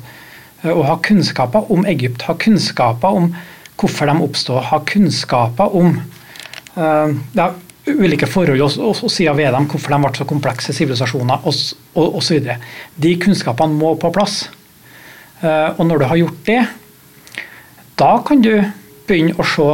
[0.70, 3.32] Og ha kunnskaper om Egypt, ha kunnskaper om
[3.80, 5.96] hvorfor de oppstod, ha kunnskaper om
[6.76, 7.48] uh, ja,
[7.90, 12.52] ulike forhold og, og, og sider ved dem, hvorfor de ble så komplekse sivilisasjoner osv.
[12.94, 14.44] De kunnskapene må på plass.
[15.42, 16.60] Uh, og når du har gjort det,
[17.98, 18.54] da kan du
[19.08, 19.68] begynne å se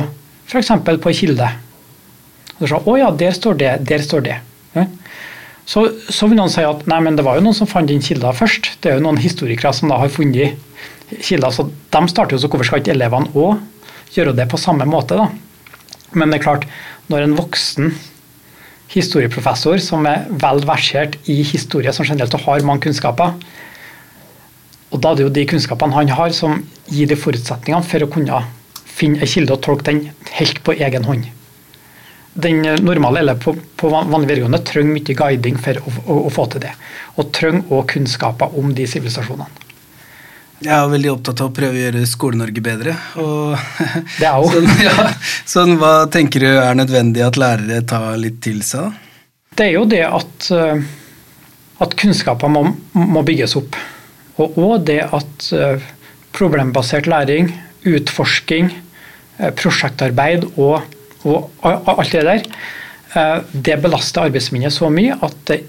[0.48, 0.72] f.eks.
[0.88, 1.48] på en kilde.
[2.58, 4.38] Og ser, å ja, der står det, der står det.
[5.68, 8.00] Så, så, vil noen si at nei, men det var jo noen som fant den
[8.04, 8.70] kilda først.
[8.80, 10.56] Det er jo noen historikere som da har funnet
[11.20, 11.52] kilder.
[11.52, 13.60] Så de starter jo, så hvorfor skal ikke elevene òg
[14.14, 15.18] gjøre det på samme måte?
[15.18, 15.28] da?
[16.16, 16.64] Men det er klart,
[17.12, 17.92] når en voksen
[18.88, 23.36] historieprofessor som er vel versert i historie som generelt og har mange kunnskaper,
[24.88, 28.08] og da er det jo de kunnskapene han har, som gir de forutsetningene for å
[28.12, 28.40] kunne
[28.88, 30.06] finne en kilde og tolke den
[30.38, 31.28] helt på egen hånd.
[32.38, 36.44] Den normale eller på, på vanlig videregående trenger mye guiding for å, å, å, få
[36.52, 36.74] til det.
[37.18, 39.66] Og trenger òg kunnskaper om de sivilisasjonene.
[40.58, 42.94] Jeg er veldig opptatt av å prøve å gjøre Skole-Norge bedre.
[44.18, 44.48] Det er jo.
[44.54, 45.10] Sånn, ja,
[45.46, 48.96] sånn, hva tenker du er nødvendig at lærere tar litt til seg?
[49.54, 50.82] Det er jo det at, eh,
[51.82, 52.64] at kunnskaper må,
[52.98, 53.78] må, bygges opp.
[54.42, 55.86] Og òg det at eh,
[56.34, 57.52] problembasert læring,
[57.86, 58.70] utforsking,
[59.38, 60.82] eh, prosjektarbeid og,
[61.26, 62.44] og alt det der,
[63.50, 65.62] det belaster arbeidsminnet så mye at det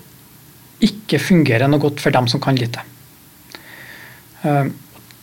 [0.85, 2.83] ikke fungerer noe godt for dem som kan lite.
[4.43, 4.69] Eh,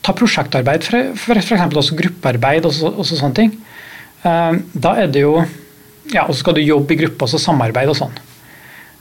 [0.04, 0.84] ta prosjektarbeid,
[1.16, 1.52] f.eks.
[1.52, 3.54] også gruppearbeid og, så, og så sånne ting.
[4.22, 5.38] Eh, da er det jo
[6.12, 8.18] ja, og så skal du jobbe i gruppe og så samarbeide og sånn.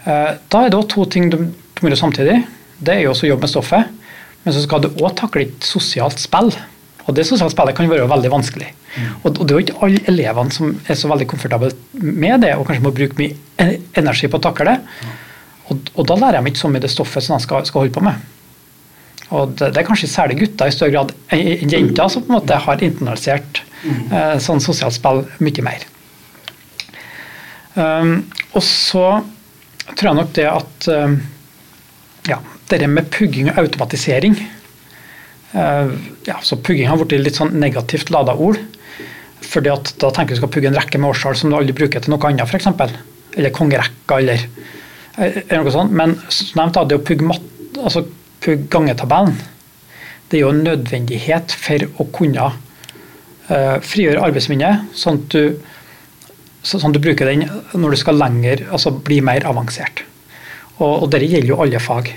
[0.05, 2.39] Eh, da er det òg to ting du må gjøre samtidig.
[2.79, 3.91] Det er jo også jobb med stoffet,
[4.45, 6.53] men så skal du òg takle et sosialt spill.
[7.05, 8.71] Og det sosiale spillet kan være veldig vanskelig.
[8.95, 9.09] Mm.
[9.21, 12.65] Og det er jo ikke alle elevene som er så veldig komfortable med det, og
[12.65, 14.77] kanskje må bruke mye energi på å takle det.
[15.69, 17.93] Og, og da lærer de ikke så mye det stoffet som de skal, skal holde
[17.93, 18.31] på med.
[19.35, 22.37] Og det, det, er kanskje særlig gutter i større grad enn jenter som på en
[22.39, 25.85] måte har internalisert Eh, Sånn sosialt spill mye mer.
[27.75, 28.21] Um,
[28.55, 29.05] og så
[29.91, 31.17] tror jeg nok det at um,
[32.29, 32.37] ja,
[32.71, 34.37] det med pugging og automatisering
[35.55, 38.59] ja, så Pugging har blitt litt sånn negativt lada ord.
[39.45, 42.01] fordi at Da tenker du skal pugge en rekke med årstall som du aldri bruker
[42.01, 42.67] til noe annet, f.eks.
[43.35, 44.45] Eller kongerekka, eller,
[45.17, 45.91] eller noe sånt.
[45.91, 47.41] Men som nevnt, det å pugge, mat,
[47.77, 48.05] altså,
[48.43, 49.35] pugge gangetabellen,
[50.29, 55.73] det er jo en nødvendighet for å kunne uh, frigjøre arbeidsminnet, sånn at du
[56.65, 57.45] sånn at du bruker den
[57.77, 60.01] når du skal lenger, altså bli mer avansert.
[60.79, 62.09] Og, og Dette gjelder jo alle fag.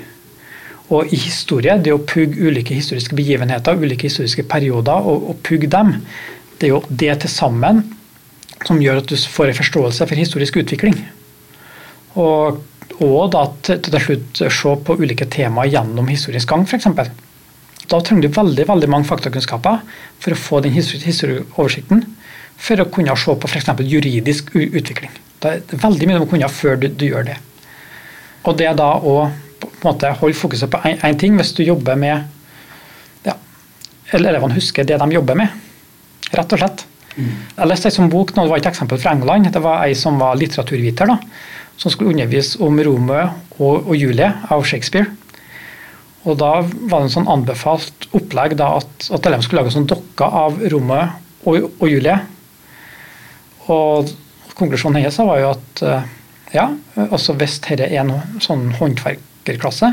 [0.95, 5.69] Og i historie, det å pugge ulike historiske begivenheter, ulike historiske perioder, og, og pugge
[5.71, 5.95] dem,
[6.59, 7.85] det er jo det til sammen
[8.67, 10.97] som gjør at du får en forståelse for historisk utvikling.
[12.19, 12.63] Og,
[13.05, 16.89] og da til, til slutt se på ulike temaer gjennom historisk gang, f.eks.
[17.89, 19.85] Da trenger du veldig veldig mange faktakunnskaper
[20.21, 22.03] for å få den historieoversikten
[22.59, 23.71] for å kunne se på f.eks.
[23.87, 25.13] juridisk utvikling.
[25.39, 27.37] Det er veldig mye du må kunne før du, du, gjør det.
[28.49, 29.15] Og det er da å
[29.61, 32.25] på en måte holde fokuset på én ting hvis du jobber med
[33.27, 33.35] ja,
[34.13, 35.53] Eller elevene husker det de jobber med,
[36.33, 36.85] rett og slett.
[37.19, 37.31] Mm.
[37.57, 39.51] Jeg leste en sånn bok, nå, det var et eksempel fra England.
[39.53, 41.19] Det var ei som var litteraturviter, da,
[41.77, 43.25] som skulle undervise om Romeo
[43.59, 45.11] og, og Julie av Shakespeare.
[46.29, 49.89] Og Da var det en sånn anbefalt opplegg da, at, at elevene skulle lage sånn
[49.91, 51.07] dokker av Romeo
[51.49, 52.19] og, og Julie
[53.73, 54.11] og
[54.59, 56.07] konklusjonen hennes var jo at eh,
[56.57, 56.65] ja,
[57.09, 58.71] altså hvis dette er en sånn
[59.49, 59.93] håndverkerklasse,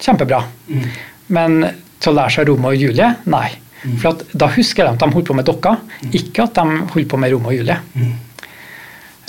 [0.00, 0.44] kjempebra.
[0.68, 0.88] Mm.
[1.28, 1.60] Men
[2.00, 3.48] til å lære seg Romeo og Julie, nei.
[3.80, 3.94] Mm.
[4.00, 6.10] For da husker de at de holdt på med dokker, mm.
[6.16, 7.78] ikke at de holdt på med Romeo og Julie.
[7.94, 8.18] Mm.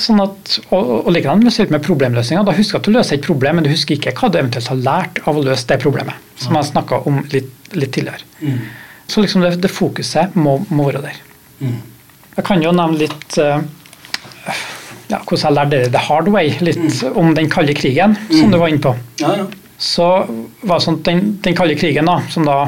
[0.02, 2.46] Sånn at, og, og likedan med problemløsninger.
[2.48, 4.72] Da husker du at du løser et problem, men du husker ikke hva du eventuelt
[4.72, 6.32] har lært av å løse det problemet.
[6.41, 8.26] Som jeg snakka om litt, litt tidligere.
[8.41, 8.63] Mm.
[9.12, 11.22] Så liksom det, det fokuset må, må, være der.
[11.60, 11.78] Mm.
[12.38, 13.60] Jeg kan jo nevne litt uh,
[15.12, 17.17] ja, hvordan jeg lærte det the hard way, litt mm.
[17.19, 18.54] om den kalde krigen, som mm.
[18.54, 18.95] du var inne på.
[19.21, 19.47] Ja, ja.
[19.82, 20.08] Så
[20.62, 22.63] var det sånn den, den kalde krigen, da, som da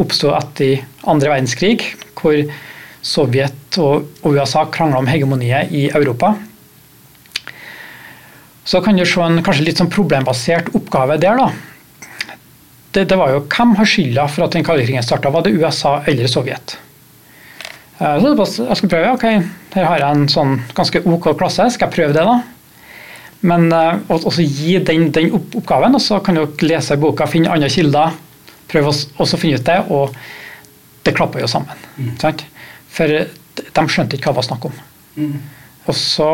[0.00, 2.36] oppsto etter andre verdenskrig, hvor
[3.00, 6.34] Sovjet og, og USA krangla om hegemoniet i Europa.
[8.68, 11.40] Så kan du se en kanskje litt sånn problembasert oppgave der.
[11.40, 12.36] da.
[12.92, 15.32] Det, det var jo Hvem har skylda for at den kalde krigen starta?
[15.32, 16.76] Var det USA eller Sovjet?
[18.00, 19.26] Eh, så jeg skal prøve, ok,
[19.76, 22.40] her har jeg en sånn ganske ok klasse, skal jeg prøve det, da?
[23.40, 27.70] Men og også gi den, den oppgaven, og så kan dere lese boka, finne andre
[27.72, 28.16] kilder,
[28.68, 30.16] prøve å finne ut det, og
[31.06, 31.86] det klapper jo sammen.
[31.96, 32.42] Mm.
[32.92, 33.16] For
[33.78, 34.76] de skjønte ikke hva det var snakk om.
[35.16, 35.38] Mm.
[35.88, 36.28] Og så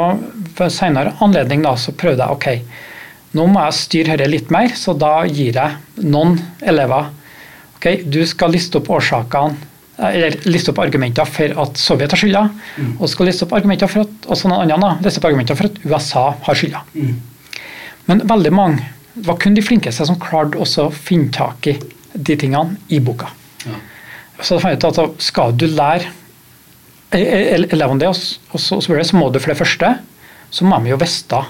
[0.59, 2.83] ved senere anledning da, så prøvde jeg ok,
[3.37, 7.11] nå må jeg styre dette litt mer, så da gir jeg noen elever
[7.77, 12.43] ok, du skal liste opp årsakene eller liste opp argumenter for at Sovjet har skylda,
[12.77, 12.91] mm.
[12.99, 15.81] og skal liste opp argumenter for at, og sånne andre, liste opp argumenter for at
[15.87, 16.83] USA har skylda.
[16.93, 17.15] Mm.
[18.11, 21.79] Men veldig mange det var kun de flinkeste som klarte å finne tak i
[22.13, 23.31] de tingene i boka.
[23.65, 23.79] Ja.
[24.45, 26.11] Så jeg ut at skal du lære
[27.17, 29.95] e- e- elevene det, og så, så må du for det første
[30.53, 31.41] så må de jo vite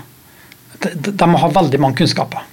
[0.83, 2.47] de, de må ha veldig mange kunnskaper.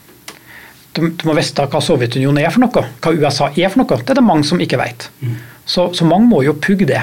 [0.93, 3.99] Du, du må vite hva Sovjetunionen er for noe, hva USA er for noe.
[3.99, 5.09] Det er det mange som ikke vet.
[5.21, 5.37] Mm.
[5.65, 7.01] Så, så, mange må jo pugge det.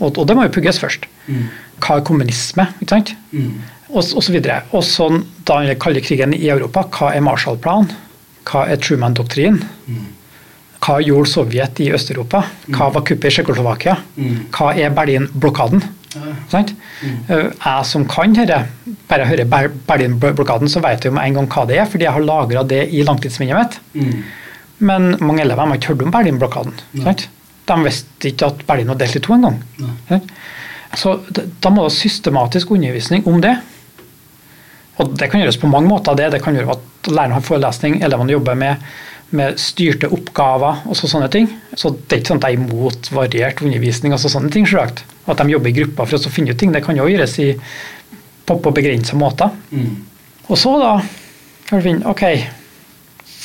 [0.00, 1.06] Og, og det må jo pugges først.
[1.26, 1.44] Mm.
[1.82, 2.66] Hva er kommunisme?
[2.80, 3.12] ikke sant?
[3.32, 3.60] Mm.
[3.92, 4.62] Og, og så videre.
[4.72, 5.08] Og så
[5.48, 7.92] da den kalde krigen i Europa, hva er Marshall-planen?
[8.48, 9.62] Hva er Truman-doktrinen?
[9.86, 10.10] Mm.
[10.82, 12.40] Hva gjorde Sovjet i Øst-Europa?
[12.74, 13.96] Hva var kuppet i Tsjekkoslovakia?
[14.56, 15.84] Hva er Berlin-blokaden?
[16.12, 16.62] Ja.
[17.38, 18.58] Jeg som kan dette,
[19.08, 19.46] bare hører
[19.88, 22.82] Berlin-blokaden, så vet jeg med en gang hva det er, fordi jeg har lagra det
[22.90, 23.78] i langtidsminnet mitt.
[24.82, 26.74] Men mange elever har ikke hørt om Berlin-blokaden.
[27.68, 29.60] De visste ikke at Berlin var delt i to engang.
[30.98, 33.54] Så da må det systematisk undervisning om det.
[35.00, 36.16] Og det kan gjøres på mange måter.
[36.18, 38.84] Det, det kan gjøre at læreren har forelesning, elevene jobber med,
[39.32, 41.48] med styrte oppgaver og så sånne ting.
[41.72, 44.68] Så det er ikke sånn at jeg er imot variert undervisning og så sånne ting.
[44.68, 45.04] Selvsagt.
[45.30, 46.74] At de jobber i grupper for å finne ut ting.
[46.74, 47.52] Det kan jo gjøres i,
[48.44, 49.54] på, på begrensa måter.
[49.72, 49.94] Mm.
[50.50, 50.96] Og så da
[51.68, 52.26] kan du finne ok,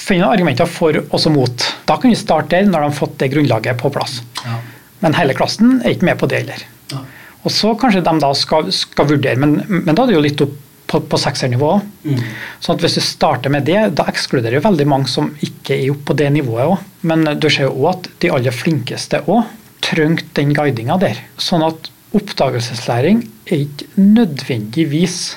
[0.08, 1.67] finne argumenter for og mot.
[1.88, 4.22] Da kan vi starte der, når de har fått det grunnlaget på plass.
[4.46, 4.60] Ja.
[5.04, 6.63] Men hele klassen er ikke med på det heller.
[6.93, 7.04] Ja.
[7.43, 10.41] Og så kanskje de da skal, skal vurdere, men, men, da er det jo litt
[10.46, 10.56] opp
[10.88, 11.74] på, på seksernivå.
[12.08, 12.22] Mm.
[12.63, 15.91] Sånn at hvis du starter med det, da ekskluderer jo veldig mange som ikke er
[15.91, 16.86] oppe på det nivået òg.
[17.08, 19.43] Men du ser jo òg at de aller flinkeste òg
[19.84, 21.20] trengte den guidinga der.
[21.39, 25.36] Sånn at oppdagelseslæring er ikke nødvendigvis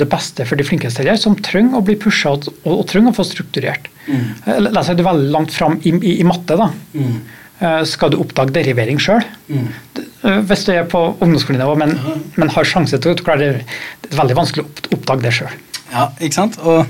[0.00, 3.18] det beste for de flinkeste elever, som trenger å bli pusha og, og, trenger å
[3.18, 3.90] få strukturert.
[4.06, 4.24] Mm.
[4.46, 6.56] Leser la oss du veldig langt fram i, i, i matte.
[6.58, 6.70] da.
[6.94, 7.18] Mm.
[7.58, 9.24] Eh, skal du oppdage derivering sjøl?
[9.48, 9.70] Mm.
[9.98, 11.96] Øh, hvis du er på ungdomsskolenivå, men,
[12.38, 13.80] men har sjanse til å klare det.
[14.04, 15.56] Det er veldig vanskelig å oppdage det sjøl.
[15.88, 16.58] Ja, ikke sant?
[16.62, 16.86] Og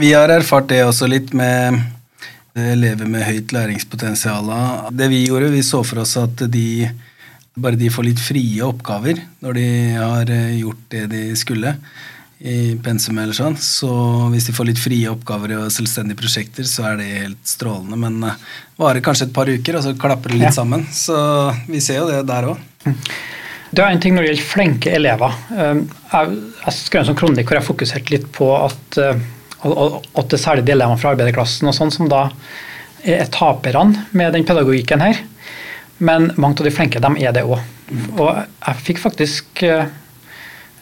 [0.00, 1.82] vi har erfart det også litt med
[2.56, 4.48] elever med høyt læringspotensial.
[4.96, 6.88] Det vi gjorde, vi så for oss at de
[7.56, 11.72] bare de får litt frie oppgaver når de har eh, gjort det de skulle
[12.38, 13.88] i pensum eller sånn, så
[14.32, 17.96] hvis de får litt frie oppgaver og selvstendige prosjekter, så er det helt strålende.
[17.96, 18.34] Men det
[18.76, 20.56] varer kanskje et par uker, og så klapper det litt Ja.
[20.58, 20.84] sammen.
[20.92, 21.16] Så
[21.68, 22.58] vi ser jo det der òg.
[23.72, 25.32] Det er en ting når det gjelder flinke elever.
[25.50, 28.98] Um, Jeg, skrev en sånn kronikk hvor jeg fokuserte litt på at,
[29.64, 32.30] og- at det er særlig de elevene fra arbeiderklassen og sånn som da
[33.04, 35.16] er taperne med den pedagogikken her.
[36.00, 37.60] Men mange av de flinke, de er det òg.
[38.18, 39.62] Og jeg fikk faktisk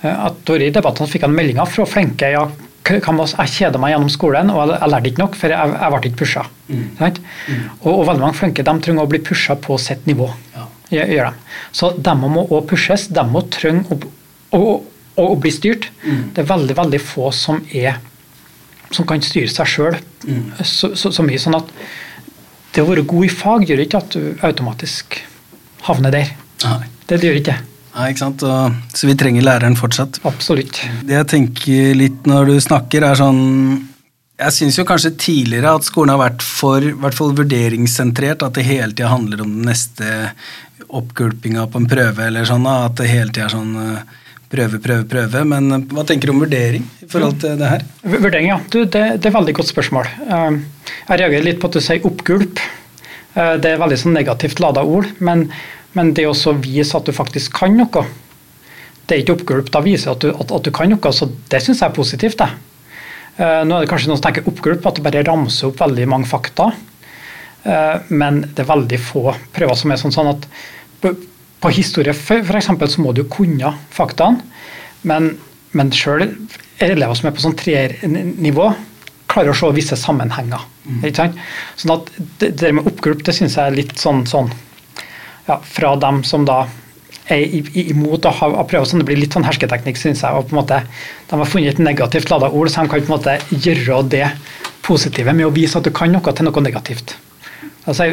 [0.04, 2.46] uh, at I debattene fikk han meldinger fra flinke ja,
[2.84, 6.00] jeg kjeder meg gjennom skolen, og jeg, jeg lærte ikke nok, for jeg, jeg ble
[6.04, 6.42] ikke pusha.
[6.98, 7.20] Sant?
[7.80, 10.28] Og, og veldig mange flinke de trenger å bli pusha på sitt nivå.
[10.52, 10.66] Ja.
[10.92, 11.54] Gjør dem de.
[11.72, 13.06] Så de må òg pushes.
[13.08, 13.96] De må trenge å,
[14.52, 14.60] å,
[15.16, 15.88] å, å bli styrt.
[16.04, 17.96] Det er veldig veldig få som er
[18.94, 19.96] som kan styre seg sjøl
[20.62, 21.40] så, så, så mye.
[21.40, 21.70] sånn at
[22.74, 25.20] det å være god i fag gjør ikke at du automatisk
[25.86, 26.34] havner der.
[26.64, 26.90] Nei.
[27.06, 27.73] Det, det gjør ikke det.
[27.94, 28.42] Nei, ikke sant?
[28.42, 30.18] Og, så vi trenger læreren fortsatt.
[30.26, 30.80] Absolutt.
[31.06, 33.42] Det jeg tenker litt når du snakker, er sånn
[34.40, 38.42] Jeg syns jo kanskje tidligere at skolen har vært for i hvert fall vurderingssentrert.
[38.42, 40.32] At det hele tida handler om den neste
[40.90, 42.66] oppgulpinga på en prøve eller sånn.
[42.66, 44.00] At det hele tida er sånn eh,
[44.50, 45.44] prøve, prøve, prøve.
[45.54, 47.86] Men eh, hva tenker du om vurdering i forhold til det her?
[48.02, 48.58] Vurdering, ja.
[48.74, 50.10] Du, det, det er et veldig godt spørsmål.
[50.26, 50.58] Eh,
[51.12, 52.58] Jeg reagerer litt på at du sier oppgulp.
[53.34, 55.08] Det er veldig sånn negativt lada ord.
[55.26, 55.48] Men,
[55.94, 58.04] men det å vise at du faktisk kan noe,
[59.04, 59.70] det er ikke oppgulp.
[59.72, 62.40] Da viser at du, at, at du kan noe, så det syns jeg er positivt.
[62.40, 62.48] det.
[63.36, 66.06] Eh, Nå er det kanskje noen som tenker oppgulp, at du bare ramser opp veldig
[66.10, 66.70] mange fakta.
[67.64, 70.48] Eh, Men det er veldig få prøver som er sånn, sånn at
[71.04, 71.14] på,
[71.72, 74.40] historie eksempel, så må du kunne faktaene,
[75.08, 75.30] men,
[75.72, 76.26] men sjøl
[76.84, 78.70] elever som er på sånn treernivå,
[79.28, 80.64] klarer å se visse sammenhenger.
[81.16, 81.38] Sant?
[81.80, 84.50] Sånn at det, det med oppgulp det syns jeg er litt sånn, sånn
[85.48, 86.64] ja, fra dem som da
[87.32, 87.40] er
[87.80, 90.32] imot å ha å prøve sånn, Det blir litt sånn hersketeknikk, syns jeg.
[90.32, 90.82] og på en måte
[91.30, 94.26] De har funnet et negativt lada ord, så de kan på en måte gjøre det
[94.82, 97.14] positive med å vise at du kan noe, til noe negativt.
[97.86, 98.10] Altså,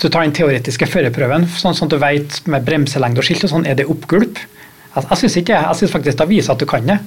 [0.00, 3.50] du tar den teoretiske førerprøven, sånn sånn at du vet med bremselengde og skilt, og
[3.54, 4.38] sånn, er det oppgulp?
[4.94, 5.62] Jeg, jeg syns ikke.
[5.64, 6.98] Jeg syns faktisk det viser at du kan det.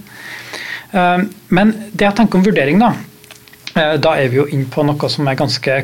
[0.93, 2.91] Eh, Men det jeg tenker om vurdering, da,
[3.75, 5.77] eh, da er vi jo inne på noe som er ganske,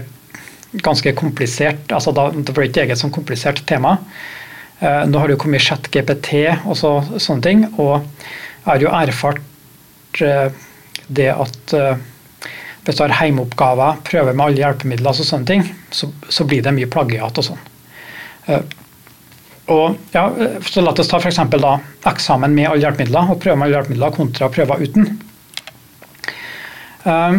[0.81, 1.91] ganske komplisert.
[1.91, 3.97] altså da, Det blir ikke eget som komplisert tema.
[4.79, 8.01] Eh, Nå har det jo kommet chat-GPT og så, sånne ting, og
[8.63, 10.49] jeg har jo erfart eh,
[11.07, 11.97] det at eh,
[12.83, 16.73] hvis du har heimeoppgaver, prøver med alle hjelpemidler, og sånne ting, så, så blir det
[16.75, 17.61] mye plagiat og sånn.
[18.51, 18.63] Eh,
[19.71, 21.77] og ja, eh, så La oss ta for da
[22.11, 25.11] eksamen med alle hjelpemidler og prøve med alle hjelpemidler kontra prøver uten.
[27.03, 27.37] Eh,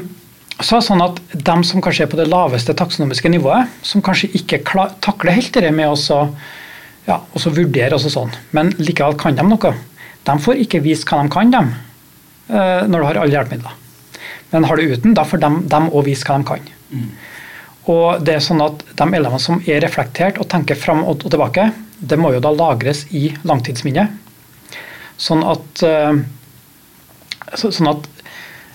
[0.61, 4.03] Så er det sånn at De som kanskje er på det laveste taksonomiske nivået, som
[4.05, 4.63] kanskje ikke
[5.03, 6.21] takler helt det med å
[7.09, 9.75] ja, vurdere, også sånn, men likevel kan de noe,
[10.25, 11.73] de får ikke vist hva de kan, dem,
[12.49, 13.75] eh, når du har alle hjelpemidler.
[14.55, 16.71] Men har du uten, da får de òg vise hva de kan.
[17.91, 21.67] Og det er sånn at De elevene som er reflektert og tenker fram og, tilbake,
[22.01, 24.09] det må jo da lagres i langtidsminnet.
[25.21, 26.23] Sånn at, eh,
[27.55, 28.09] så, sånn at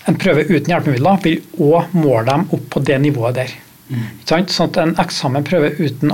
[0.07, 3.55] en prøve uten hjelpemidler vil òg måle dem opp på det nivået der.
[3.89, 4.05] Mm.
[4.29, 6.13] Sånn at En eksamenprøve uten,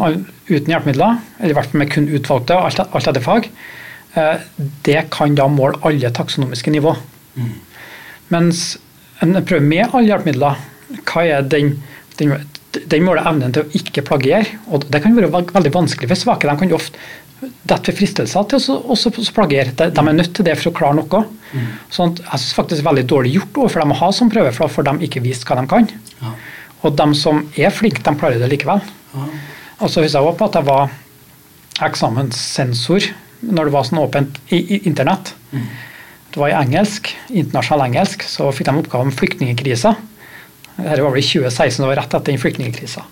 [0.49, 3.49] uten hjelpemidler, eller i hvert fall med kun utvalgte, alt, alt etter fag,
[4.15, 4.45] eh,
[4.87, 6.95] det kan da måle alle taksonomiske nivå.
[8.33, 8.77] Mens
[9.21, 10.63] en prøve med alle hjelpemidler,
[11.03, 11.75] hva er den,
[12.19, 12.33] den,
[12.73, 14.59] den måler evnen til å ikke plagiere.
[14.67, 16.49] og Det kan være veldig vanskelig for svake.
[16.49, 16.97] De kan jo ofte
[17.67, 18.95] dette ved fristelser til å
[19.35, 19.75] plagiere.
[19.75, 21.25] De, de er nødt til det for å klare noe.
[21.93, 24.73] Sånn jeg synes faktisk veldig dårlig gjort overfor dem å ha som prøve, for da
[24.73, 25.87] får de ikke vist hva de kan.
[26.21, 26.33] Ja.
[26.83, 28.81] Og de som er flinke, de klarer det likevel.
[29.79, 30.89] Og så husker jeg også på at jeg var
[31.85, 33.07] eksamenssensor
[33.45, 35.33] når det var sånn åpent i, i internett.
[36.31, 39.93] Det var i engelsk, internasjonal engelsk, så fikk de oppgave om flyktningkrisa.
[40.75, 43.05] Dette var vel i 2016, det var rett etter den flyktningkrisa.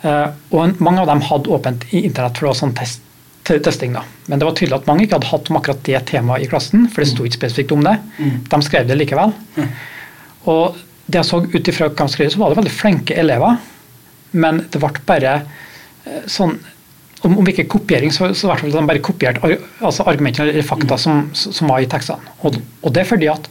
[0.00, 3.09] Uh, og mange av dem hadde åpent i internett for det var sånn test, te-
[3.44, 3.92] testing.
[3.92, 4.04] da.
[4.26, 6.88] Men det var tydelig at mange ikke hadde hatt om akkurat det temaet i klassen,
[6.88, 7.96] for det sto ikke spesifikt om det.
[8.50, 9.32] De skrev det likevel.
[10.50, 10.76] Og
[11.10, 13.56] det jeg så ut ifra hva de skrev, så var det veldig flinke elever,
[14.32, 16.54] men det ble bare eh, sånn
[17.26, 20.64] om, om ikke kopiering, så, så hvert fall de bare kopierte ar, altså argumentene eller
[20.64, 22.32] fakta som, som var i tekstene.
[22.46, 23.50] Og, og det er fordi at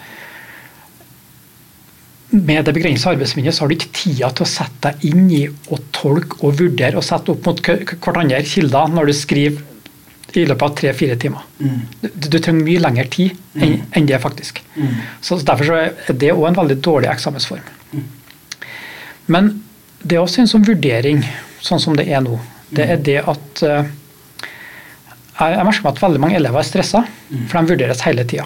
[2.30, 5.44] med det begrensa arbeidsminnet så har du ikke tida til å sette deg inn i
[5.50, 9.68] å tolke og vurdere og sette opp mot hverandre kilder når du skriver
[10.38, 11.46] i løpet av tre-fire timer.
[11.60, 11.80] Mm.
[12.02, 14.62] Du, du trenger mye lengre tid enn enn det, faktisk.
[14.76, 14.94] Mm.
[15.26, 17.66] Så Derfor så er det òg en veldig dårlig eksamensform.
[19.30, 19.52] Men
[20.02, 21.24] det er også en sånn vurdering,
[21.62, 22.38] sånn som det er nå.
[22.70, 23.82] Det er det at uh,
[25.40, 27.06] Jeg jeg merker meg at veldig mange elever er stressa,
[27.48, 28.46] for de vurderes hele tida.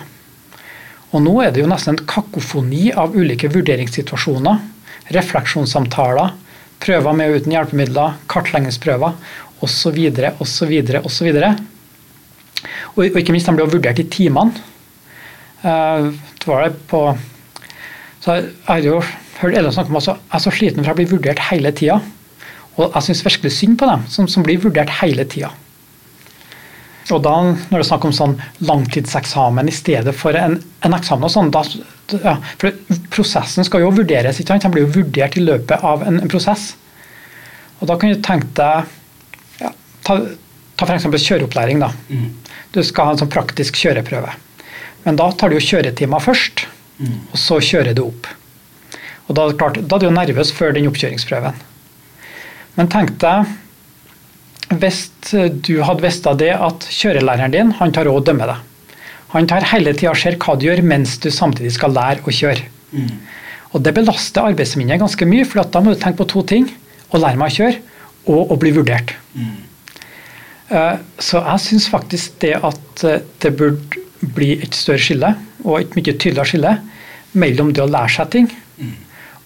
[1.13, 4.61] Og nå er det jo nesten en kakofoni av ulike vurderingssituasjoner.
[5.13, 6.35] Refleksjonssamtaler,
[6.83, 9.17] prøver med og uten hjelpemidler, kartleggingsprøver
[9.65, 9.99] osv.
[10.43, 10.73] osv.
[11.01, 11.29] osv.
[12.95, 14.55] Og, og ikke minst de jo vurdert i timene.
[15.63, 16.09] Eh,
[16.39, 17.05] det var det på
[18.23, 18.99] så jeg har jo
[19.41, 21.97] hørt Ellen snakke om at jeg er så sliten for jeg blir vurdert hele tida.
[22.77, 25.49] Og jeg syns virkelig synd på dem som, som blir vurdert hele tida.
[27.11, 30.55] Og da, når det er snakk om sånn langtidseksamen i stedet for en,
[30.87, 31.65] en eksamen, og sånn, da,
[32.23, 32.71] ja, for
[33.11, 34.39] prosessen skal jo vurderes.
[34.39, 34.63] ikke sant?
[34.63, 36.69] Den blir jo vurdert i løpet av en, en prosess.
[37.81, 39.73] Og da kan du tenke deg ja,
[40.07, 40.15] Ta,
[40.79, 41.09] ta f.eks.
[41.27, 41.83] kjøreopplæring.
[41.83, 41.91] da.
[42.07, 42.31] Mm.
[42.73, 44.31] Du skal ha en sånn praktisk kjøreprøve.
[45.03, 46.65] Men da tar du jo kjøretimer først,
[47.03, 48.27] og så kjører du opp.
[49.27, 51.55] Og Da, klart, da er du jo nervøs før den oppkjøringsprøven.
[52.77, 53.45] Men tenk deg
[54.81, 55.03] hvis
[55.61, 58.61] du hadde visst av det at kjørelæreren din han tar råd og dømmer deg.
[59.33, 62.33] Han tar hele tida og ser hva du gjør mens du samtidig skal lære å
[62.33, 62.65] kjøre.
[63.73, 66.67] Og Det belaster arbeidsminnet ganske mye, for da må du tenke på to ting.
[67.13, 67.77] Å lære meg å kjøre,
[68.33, 69.13] og å bli vurdert.
[69.37, 69.53] Eh,
[70.69, 73.99] Så jeg syns faktisk det at eh, det burde
[74.33, 75.33] bli et større skille,
[75.63, 76.73] og et mye tydeligere skille,
[77.33, 78.47] mellom det å lære seg ting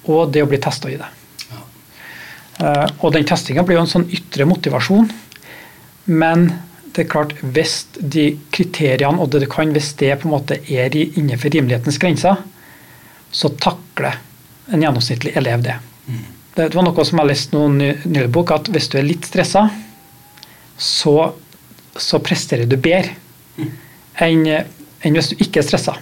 [0.07, 1.07] og det å bli testa i det.
[2.61, 5.09] Eh, Og den testinga blir jo en sånn ytre motivasjon.
[6.07, 6.47] Men
[6.93, 10.59] det er klart, hvis de kriteriene og det du kan, hvis det på en måte
[10.71, 12.39] er innenfor rimelighetens grenser,
[13.31, 14.15] så takler
[14.71, 15.75] en gjennomsnittlig elev det.
[16.57, 19.27] Det var noe som jeg leste i en nylig bok, at hvis du er litt
[19.27, 19.67] stressa,
[20.77, 21.15] så,
[21.97, 23.15] så presterer du bedre
[24.23, 25.97] enn, enn hvis du ikke er stressa.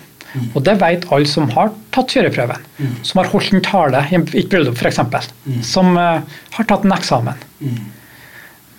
[0.52, 2.64] Og det vet alle som har tatt kjøreprøven.
[3.08, 5.30] Som har holdt en tale i et bryllup f.eks.
[5.64, 6.20] Som uh,
[6.58, 7.40] har tatt en eksamen.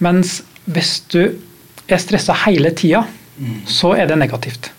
[0.05, 1.23] Mens hvis du
[1.87, 3.07] er stressa hele tida,
[3.69, 4.71] så er det negativt.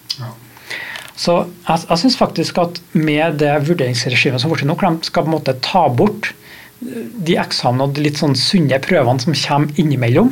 [1.18, 1.34] Så
[1.66, 5.56] jeg, jeg syns faktisk at med det vurderingsregimet som fortsatt nå, skal på en måte
[5.66, 10.30] ta bort eh, de eksamene og de litt sånn sunne prøvene som kommer innimellom,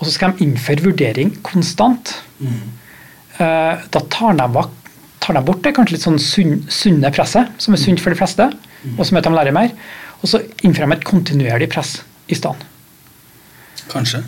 [0.00, 2.60] og så skal de innføre vurdering konstant, Mm.
[3.38, 4.62] da tar de,
[5.20, 8.16] tar de bort det kanskje litt sånn sunn, sunne presset, som er sunt for de
[8.16, 8.46] fleste,
[8.96, 9.70] og som gjør at de lærer mer,
[10.22, 11.98] og så innfører de et kontinuerlig press
[12.28, 12.64] i stedet.
[13.92, 14.22] Kanskje.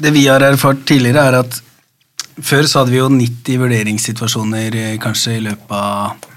[0.00, 1.60] Det vi har erfart tidligere, er at
[2.40, 6.28] før så hadde vi jo 90 vurderingssituasjoner eh, kanskje i løpet av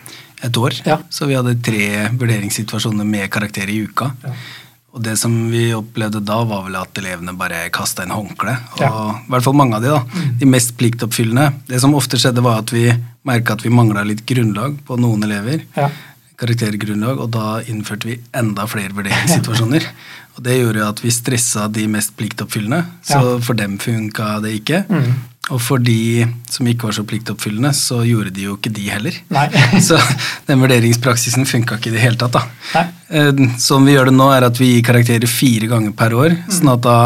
[0.43, 0.75] et år.
[0.85, 0.99] Ja.
[1.09, 4.11] Så vi hadde tre vurderingssituasjoner med karakter i uka.
[4.95, 8.53] Og det som vi opplevde da, var vel at elevene bare kasta inn håndkle.
[8.77, 8.91] Og Ja.
[9.19, 10.03] i hvert fall mange av de da.
[10.39, 11.53] De mest pliktoppfyllende.
[11.67, 12.87] Det som ofte skjedde, var at vi
[13.25, 15.61] merka at vi mangla litt grunnlag på noen elever.
[15.75, 15.89] Ja.
[16.37, 19.85] karaktergrunnlag, og da innførte vi enda flere vurderingssituasjoner.
[20.35, 23.37] og det gjorde jo at vi stressa de mest pliktoppfyllende, så Ja.
[23.39, 24.81] for dem funka det ikke.
[24.89, 25.13] Mm.
[25.53, 29.17] Og for de som ikke var så pliktoppfyllende, så gjorde de jo ikke de heller.
[29.29, 29.45] Nei.
[29.87, 29.99] så
[30.47, 32.33] den vurderingspraksisen funka ikke i det hele tatt.
[32.33, 32.41] da.
[32.73, 32.85] Nei.
[33.59, 36.33] Som Sånn vi gjør det nå, er at vi gir karakterer fire ganger per år.
[36.49, 36.97] sånn at da,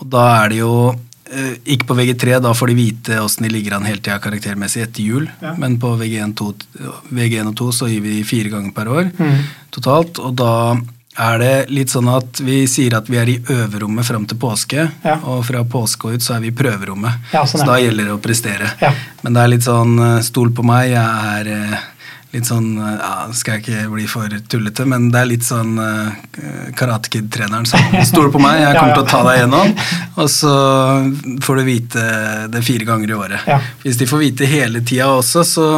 [0.00, 0.72] Og da er det jo
[1.30, 4.82] eh, ikke på VG3, da får de vite åssen de ligger an hele tida karaktermessig
[4.88, 5.28] etter jul.
[5.44, 5.52] Ja.
[5.60, 6.48] Men på VG1, 2,
[7.12, 9.44] VG1 og 2 så gir vi fire ganger per år Mm.
[9.70, 10.18] totalt.
[10.18, 10.52] Og da
[11.18, 14.88] er det litt sånn at vi sier at vi er i øverrommet fram til påske,
[15.04, 15.16] Ja.
[15.24, 17.32] og fra påske og ut så er vi i prøverommet.
[17.32, 18.70] Ja, sånn så da gjelder det å prestere.
[18.80, 18.92] Ja.
[19.22, 21.02] Men det er litt sånn eh, stol på meg, jeg
[21.34, 21.76] er eh,
[22.32, 25.78] litt sånn eh, ja, Skal jeg ikke bli for tullete, men det er litt sånn
[25.82, 26.14] uh,
[26.78, 27.80] Karate Kid-treneren som
[28.10, 29.74] Stol på meg, jeg kommer til å ta deg gjennom.
[30.22, 30.54] Og så
[31.42, 32.10] får du vite
[32.54, 33.50] det fire ganger i året.
[33.82, 35.70] Hvis de får vite hele tida også, så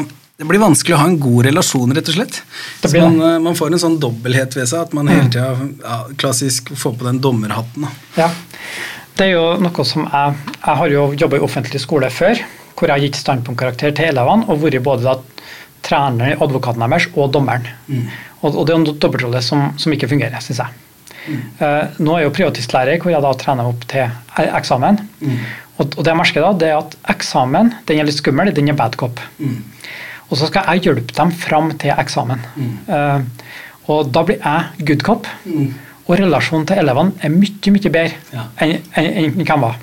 [0.43, 2.41] det blir vanskelig å ha en god relasjon, rett og slett.
[2.83, 3.15] Man.
[3.15, 3.21] Mm.
[3.29, 5.53] eh, man får en sånn dobbelthet ved seg, at man hele tida
[5.85, 7.87] ja, klassisk får på den dommerhatten.
[8.19, 8.27] Ja.
[9.15, 12.41] Det er jo noe som jeg Jeg har jo jobba i offentlig skole før,
[12.75, 15.17] hvor jeg har gitt standpunktkarakter til elevene og vært både da
[15.87, 17.69] treneren, advokaten deres og dommeren.
[18.41, 20.81] Og, og det er en dobbeltrolle som, som ikke fungerer, syns jeg.
[21.31, 24.09] Eh, nå er jeg jo privatistlærer, hvor jeg da trener opp til
[24.43, 24.99] eksamen.
[24.99, 25.45] eksamen.
[25.79, 28.71] Og, og det jeg merker da, det er at eksamen den er litt skummel, den
[28.71, 29.23] er bad cop.
[30.31, 32.41] Og så skal jeg hjelpe dem fram til eksamen.
[32.89, 33.21] Eh,
[33.93, 35.27] og da blir jeg good cop.
[36.09, 38.45] Og relasjonen til elevene er mye mye bedre Ja.
[38.61, 39.77] enn enn- den kan være.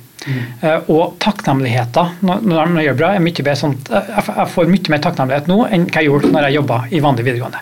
[0.61, 3.55] Eh, og takknemligheten når når jeg gjør bra, er mye bedre.
[3.55, 6.79] Sånn, jeg, jeg får mye mer takknemlighet nå enn hva jeg gjorde når jeg jobba
[6.91, 7.61] i vanlig videregående.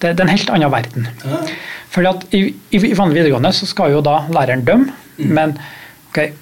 [0.00, 1.08] Det, det er en helt annen verden.
[1.92, 2.40] Fordi at i,
[2.72, 5.58] i, i vanlig videregående så skal jo da læreren dømme, men
[6.10, 6.32] ok,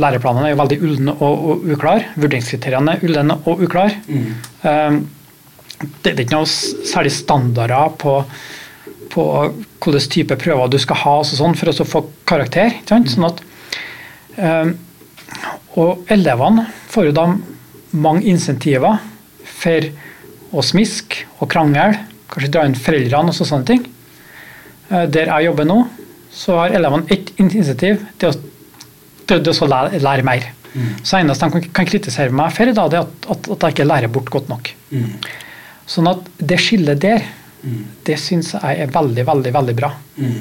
[0.00, 2.08] læreplanene er jo veldig ulne og, og uklar.
[2.20, 3.94] Vurderingskriteriene er ulne og uklar.
[4.62, 5.02] Um,
[5.80, 8.16] det, det er ikke noe særlig standarder på,
[9.12, 9.26] på
[9.84, 12.78] hvilken type prøver du skal ha sånn for å få karakter.
[12.88, 13.42] Sånn at,
[14.36, 14.74] um,
[15.76, 17.28] og elevene får jo da
[17.96, 19.00] mange insentiver
[19.56, 19.88] for
[20.56, 23.86] å smiske og krangle, kanskje dra inn foreldrene og sånne ting.
[24.90, 25.80] Uh, der jeg jobber nå,
[26.36, 28.55] så har elevene ett insentiv til å
[29.26, 30.46] prøvde å lære, lære mer.
[30.76, 30.92] Mm.
[31.02, 33.76] Så eneste de kan, kan, kritisere meg for, da, det er at, at, at, jeg
[33.76, 34.70] ikke lærer bort godt nok.
[34.92, 35.12] Mm.
[35.88, 37.24] Sånn at det skillet der,
[37.62, 37.82] mm.
[38.08, 39.92] det syns jeg er veldig, veldig veldig bra.
[40.16, 40.36] Mm.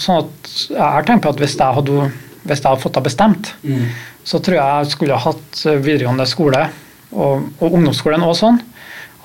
[0.00, 2.04] sånn at jeg har tenkt på at hvis jeg hadde,
[2.44, 3.82] hvis jeg hadde fått det bestemt, mm.
[4.24, 6.62] så tror jeg jeg skulle ha hatt videregående skole
[7.10, 8.60] og, og ungdomsskolen òg sånn,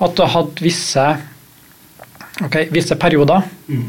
[0.02, 1.06] at du har hatt visse,
[2.44, 3.46] okay, visse perioder.
[3.68, 3.88] Mm.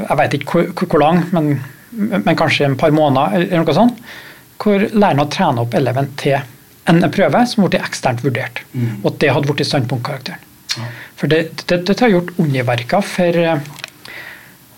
[0.00, 1.54] Jeg vet ikke hvor, hvor lang, men
[1.92, 4.00] men kanskje en par måneder, eller noe sånt,
[4.62, 6.38] hvor læreren hadde trena opp eleven til
[6.90, 8.62] en prøve som ble eksternt vurdert.
[8.72, 9.02] Mm.
[9.02, 10.48] Og at det hadde blitt standpunktkarakteren.
[10.72, 10.88] Ja.
[11.20, 13.38] For det, det, det, har gjort underverker for,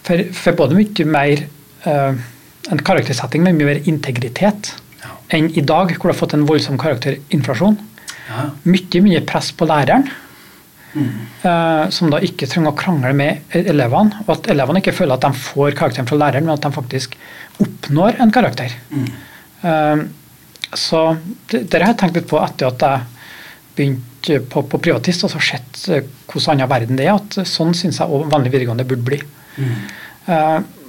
[0.05, 1.45] for, for, både mye mer
[1.87, 2.17] uh,
[2.73, 4.73] en karaktersetting med mye mer integritet
[5.05, 5.15] ja.
[5.37, 7.79] enn i dag, hvor du har fått en voldsom karakterinflasjon.
[8.29, 8.49] Ja.
[8.67, 10.09] Mye mye press på læreren.
[10.95, 11.91] Mm.
[11.91, 14.21] som da ikke trenger å krangle med elevene.
[14.25, 17.17] Og at elevene ikke føler at de får karakteren fra læreren, men at de faktisk
[17.63, 18.77] oppnår en karakter.
[18.91, 19.09] Mm.
[19.65, 20.05] Uh,
[20.75, 21.03] så
[21.51, 23.05] det, det, har jeg tenkt litt på etter at jeg
[23.75, 27.19] begynte på, på privatist og så sett uh, hvordan annen verden det er.
[27.19, 29.21] at Sånn syns jeg òg vanlig videregående burde bli.
[29.59, 29.77] Mm.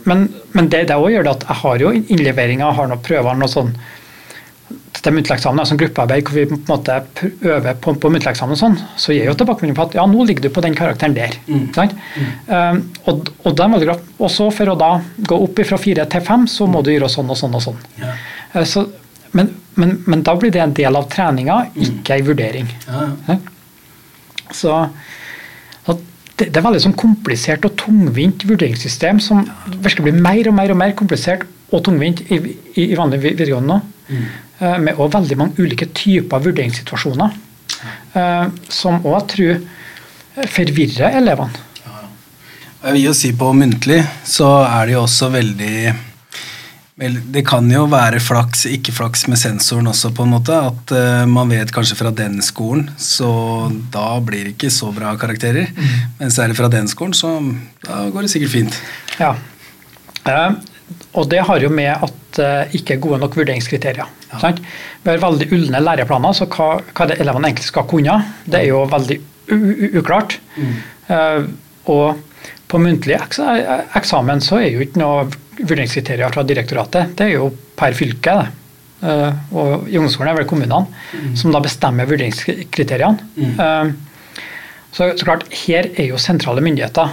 [0.05, 0.21] Men,
[0.53, 3.51] men, det, det også gjør det at jeg har jo innleveringer, har noen prøver, noe
[3.51, 3.73] sånn
[5.05, 6.97] til muntlig eksamen, altså gruppearbeid hvor vi på en måte
[7.45, 10.51] øver på, på eksamen, sånn, så gir jo tilbakemelding på at ja, nå ligger du
[10.53, 11.37] på den karakteren der.
[11.47, 11.67] Mm.
[11.75, 12.29] Mm.
[12.49, 13.97] Um, og, og, det er veldig bra.
[14.27, 14.91] Også for å da
[15.29, 17.81] gå opp fra fire til fem, så må du gjøre sånn og sånn og sånn.
[18.01, 18.13] Ja.
[18.55, 18.85] Uh, så,
[19.37, 21.83] men, men, men, da blir det en del av treninga, mm.
[21.89, 22.71] ikke ei vurdering.
[22.87, 23.09] Ja.
[23.29, 23.41] Ja.
[24.55, 24.77] Så
[26.35, 30.73] det, det, er veldig sånn komplisert og tungvint vurderingssystem som virkelig blir mer og mer
[30.73, 32.39] og mer komplisert og tungvint i,
[32.75, 33.77] i, i vanlig videregående nå.
[34.05, 34.25] Mm.
[34.59, 37.35] Eh, med også veldig mange ulike typer vurderingssituasjoner.
[38.15, 39.63] Eh, som òg tror
[40.51, 41.63] forvirrer elevene.
[42.85, 45.77] Jeg vil jo si På muntlig så er det jo også veldig
[47.01, 50.59] vel, Det kan jo være flaks, ikke flaks med sensoren også, på en måte.
[50.69, 55.15] At uh, man vet kanskje fra den skolen, så da blir det ikke så bra
[55.19, 55.71] karakterer.
[55.73, 55.97] Mm.
[56.21, 57.33] Mens er det fra den skolen, så
[57.83, 58.79] da går det sikkert fint.
[59.19, 59.33] Ja.
[60.29, 60.55] Uh,
[61.15, 64.09] og det har jo med at det ikke er gode nok vurderingskriterier.
[64.33, 64.51] Ja.
[65.03, 68.67] Vi har veldig ulne læreplaner, så hva, hva det elevene egentlig skal kunne, det er
[68.69, 69.17] jo veldig
[70.01, 70.37] uklart.
[70.57, 70.75] Mm.
[71.09, 71.47] Uh,
[71.93, 73.39] og på muntlig eks
[73.95, 75.25] eksamen så er jo ikke noe
[75.61, 77.13] vurderingskriterier fra direktoratet.
[77.17, 78.35] Det er jo per fylke.
[79.05, 81.35] Uh, og i ungdomsskolen er det kommunene mm.
[81.39, 83.29] som da bestemmer vurderingskriteriene.
[83.37, 83.55] Mm.
[83.59, 84.41] Uh,
[84.95, 87.11] så, så, klart, her er jo sentrale myndigheter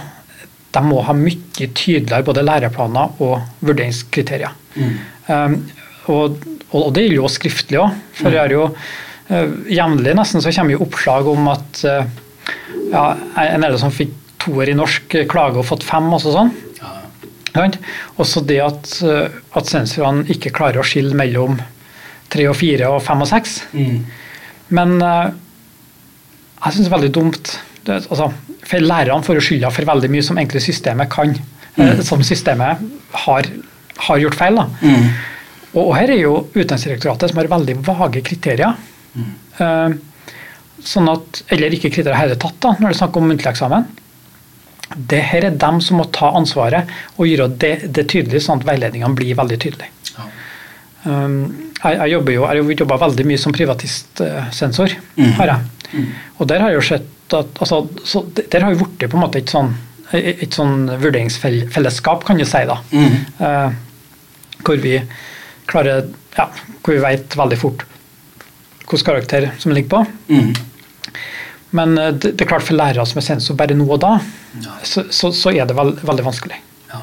[0.73, 4.53] de må ha mye tydeligere både læreplaner og vurderingskriterier.
[4.75, 4.93] Mm.
[5.27, 5.57] Um,
[6.11, 6.39] og,
[6.71, 7.99] og, det gjelder jo skriftlig òg.
[8.17, 8.33] For mm.
[8.33, 12.01] det er jo uh, jevnlig nesten så kommer jo oppslag om at uh,
[12.93, 13.05] ja,
[13.45, 16.09] en elev som fikk toer i norsk, klager og fått fem.
[16.13, 16.51] og sånn.
[16.81, 17.69] Ja.
[18.19, 21.61] Også det at, uh, at sensorene ikke klarer å skille mellom
[22.33, 23.59] tre og fire og fem og seks.
[23.77, 24.01] Mm.
[24.73, 25.29] Men uh,
[26.63, 27.53] jeg syns det er veldig dumt
[27.83, 28.29] det, altså,
[28.67, 31.35] for Lærerne får skylda for veldig mye som egentlig systemet kan.
[31.75, 31.85] Mm.
[31.87, 32.81] Eh, som systemet
[33.25, 33.49] har,
[34.07, 34.61] har gjort feil.
[34.81, 35.07] Mm.
[35.73, 38.77] Og, og, her er jo Utdanningsdirektoratet som har veldig vage kriterier.
[39.13, 39.31] Mm.
[39.57, 40.33] Uh,
[40.83, 43.51] sånn at, eller ikke kriterier i hele tatt da, når det er snakk om muntlig
[43.53, 43.85] eksamen.
[44.93, 48.67] Det her er dem som må ta ansvaret og gjøre det, det tydelig, sånn at
[48.67, 49.89] veiledningene blir veldig tydelige.
[50.13, 50.27] Ja.
[51.03, 51.37] Um,
[51.79, 54.93] jeg, jeg, jobber jo, jeg jobba veldig mye som privatistsensor.
[55.17, 55.31] Mm.
[55.39, 55.89] har jeg.
[55.93, 56.05] Mm.
[56.37, 59.41] Og der har jeg jo sett at altså, Der har jo blitt på en måte
[59.41, 59.71] et sånn,
[60.13, 62.63] et sånn vurderingsfellesskap, kan du si.
[62.69, 63.15] da, mm.
[63.39, 64.99] uh, Hvor vi
[65.69, 66.49] klarer, ja,
[66.83, 67.87] hvor vi vet veldig fort
[68.83, 70.01] hvilken karakter som ligger på.
[70.27, 70.51] Mm.
[71.73, 74.17] Men uh, det, det, er klart for lærere som er sensor bare nå og da,
[74.61, 74.77] ja.
[74.85, 76.59] så, så, så, er det veld, veldig vanskelig.
[76.91, 77.01] Ja.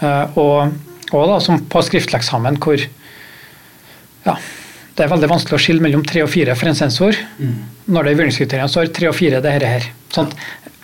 [0.00, 2.80] Uh, og, og da, som på skriftlig eksamen hvor
[4.24, 4.36] ja,
[4.94, 7.16] det er veldig vanskelig å skille mellom tre og fire for en sensor.
[7.38, 7.56] Mm.
[7.90, 9.66] Når det er vurderingskriteriene er tre og fire, det her.
[9.74, 9.88] her.
[10.14, 10.30] Sånn,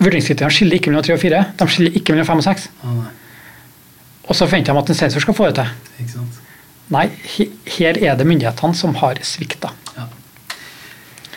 [0.01, 2.69] Vurderingskriteriene skiller ikke mellom tre og fire, de skiller ikke mellom fem og seks.
[2.83, 3.11] Ah,
[4.31, 6.15] og så forventer de at en sensor skal få det til.
[6.91, 7.05] Nei,
[7.77, 9.71] her er det myndighetene som har svikta.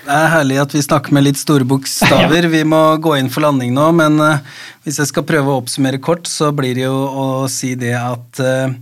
[0.04, 2.50] Det er herlig at vi snakker med litt store bokstaver.
[2.52, 4.42] Vi må gå inn for landing nå, men uh,
[4.84, 8.42] hvis jeg skal prøve å oppsummere kort, så blir det jo å si det at
[8.44, 8.74] uh,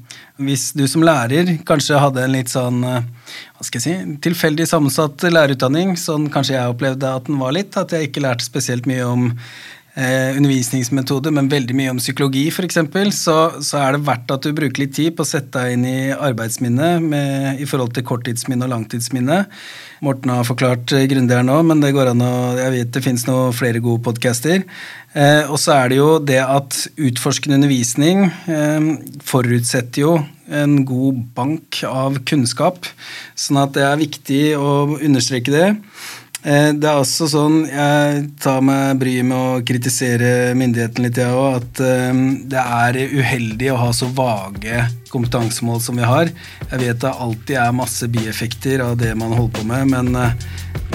[0.41, 3.03] hvis du som lærer kanskje hadde en litt sånn uh,
[3.53, 7.77] hva skal jeg si, tilfeldig sammensatt lærerutdanning, sånn kanskje jeg opplevde at den var litt,
[7.77, 9.29] at jeg ikke lærte spesielt mye om
[9.95, 12.79] eh, undervisningsmetode, men veldig mye om psykologi f.eks.,
[13.17, 15.85] så, så er det verdt at du bruker litt tid på å sette deg inn
[15.87, 19.43] i arbeidsminnet med, i forhold til korttidsminne og langtidsminne.
[20.01, 23.15] Morten har forklart eh, grundig her nå, men det går an å Jeg vet det
[23.27, 24.63] noen flere gode podcaster.
[25.13, 28.93] Eh, og så er det jo det at utforskende undervisning eh,
[29.27, 30.13] forutsetter jo
[30.51, 32.87] en god bank av kunnskap,
[33.39, 35.67] sånn at det er viktig å understreke det.
[36.41, 41.37] Eh, det er også sånn, Jeg tar meg bryet med å kritisere myndighetene litt, jeg
[41.37, 41.61] òg.
[41.61, 44.81] At eh, det er uheldig å ha så vage
[45.11, 46.31] kompetansemål som vi har.
[46.71, 50.33] Jeg vet det alltid er masse bieffekter av det man holder på med, men, eh,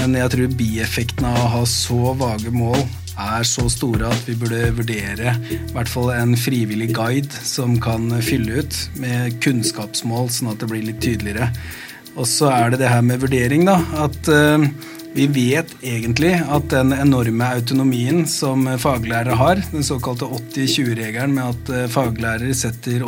[0.00, 2.80] men jeg tror bieffektene av å ha så vage mål
[3.16, 8.10] er så store at vi burde vurdere i hvert fall en frivillig guide som kan
[8.20, 11.48] fylle ut med kunnskapsmål, sånn at det blir litt tydeligere.
[12.16, 13.78] Og så er det det her med vurdering, da.
[14.04, 14.28] At
[15.16, 21.92] vi vet egentlig at den enorme autonomien som faglærere har, den såkalte 80-20-regelen med at
[21.94, 23.04] faglærer faglærere setter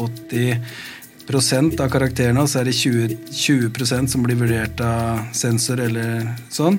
[1.29, 6.79] 80% av karakterene, så er det 20, 20 som blir vurdert av sensor eller sånn.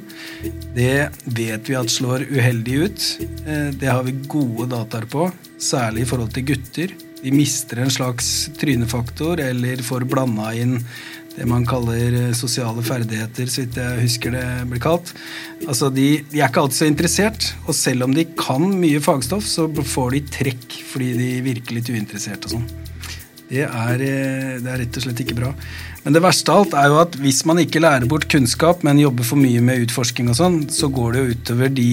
[0.73, 3.05] Det vet vi at slår uheldig ut.
[3.45, 5.29] Eh, det har vi gode dataer på,
[5.61, 6.97] særlig i forhold til gutter.
[7.21, 10.79] De mister en slags trynefaktor eller får blanda inn
[11.39, 15.13] det man kaller eh, sosiale ferdigheter, så vidt jeg husker det blir kalt.
[15.65, 19.47] Altså, de, de, er ikke alltid så interessert, og selv om de kan mye fagstoff,
[19.47, 22.67] så får de trekk fordi de virker litt uinteressert og sånn.
[23.49, 25.53] Det er, eh, det er rett og slett ikke bra.
[26.03, 29.01] Men det verste av alt er jo at hvis man ikke lærer bort kunnskap, men
[29.01, 31.91] jobber for mye med utforsking og sånn, så går det jo utover de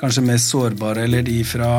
[0.00, 1.70] kanskje mest sårbare, eller de fra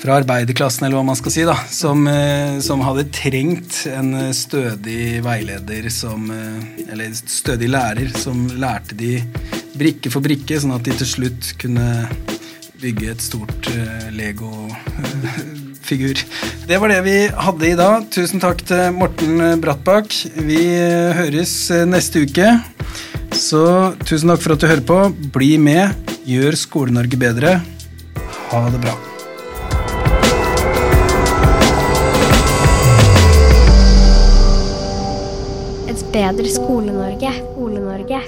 [0.00, 4.32] fra arbeiderklassen, eller hva man skal si, da, som, eh, som, hadde trengt en eh,
[4.36, 9.16] stødig veileder som eh, Eller stødig lærer som lærte de
[9.74, 12.08] brikke for brikke, sånn at de til slutt kunne
[12.82, 13.68] bygge et stort
[14.12, 16.20] Lego-figur.
[16.68, 17.16] Det var det vi
[17.46, 18.04] hadde i dag.
[18.12, 20.12] Tusen takk til Morten Brattbakk.
[20.44, 20.60] Vi
[21.16, 21.56] høres
[21.88, 22.52] neste uke.
[23.34, 23.64] Så
[24.04, 25.00] tusen takk for at du hører på.
[25.34, 26.12] Bli med.
[26.28, 27.56] Gjør Skole-Norge bedre.
[28.52, 29.13] Ha det bra.
[36.02, 37.32] Bedre Skole-Norge.
[37.52, 38.20] Skole-Norge.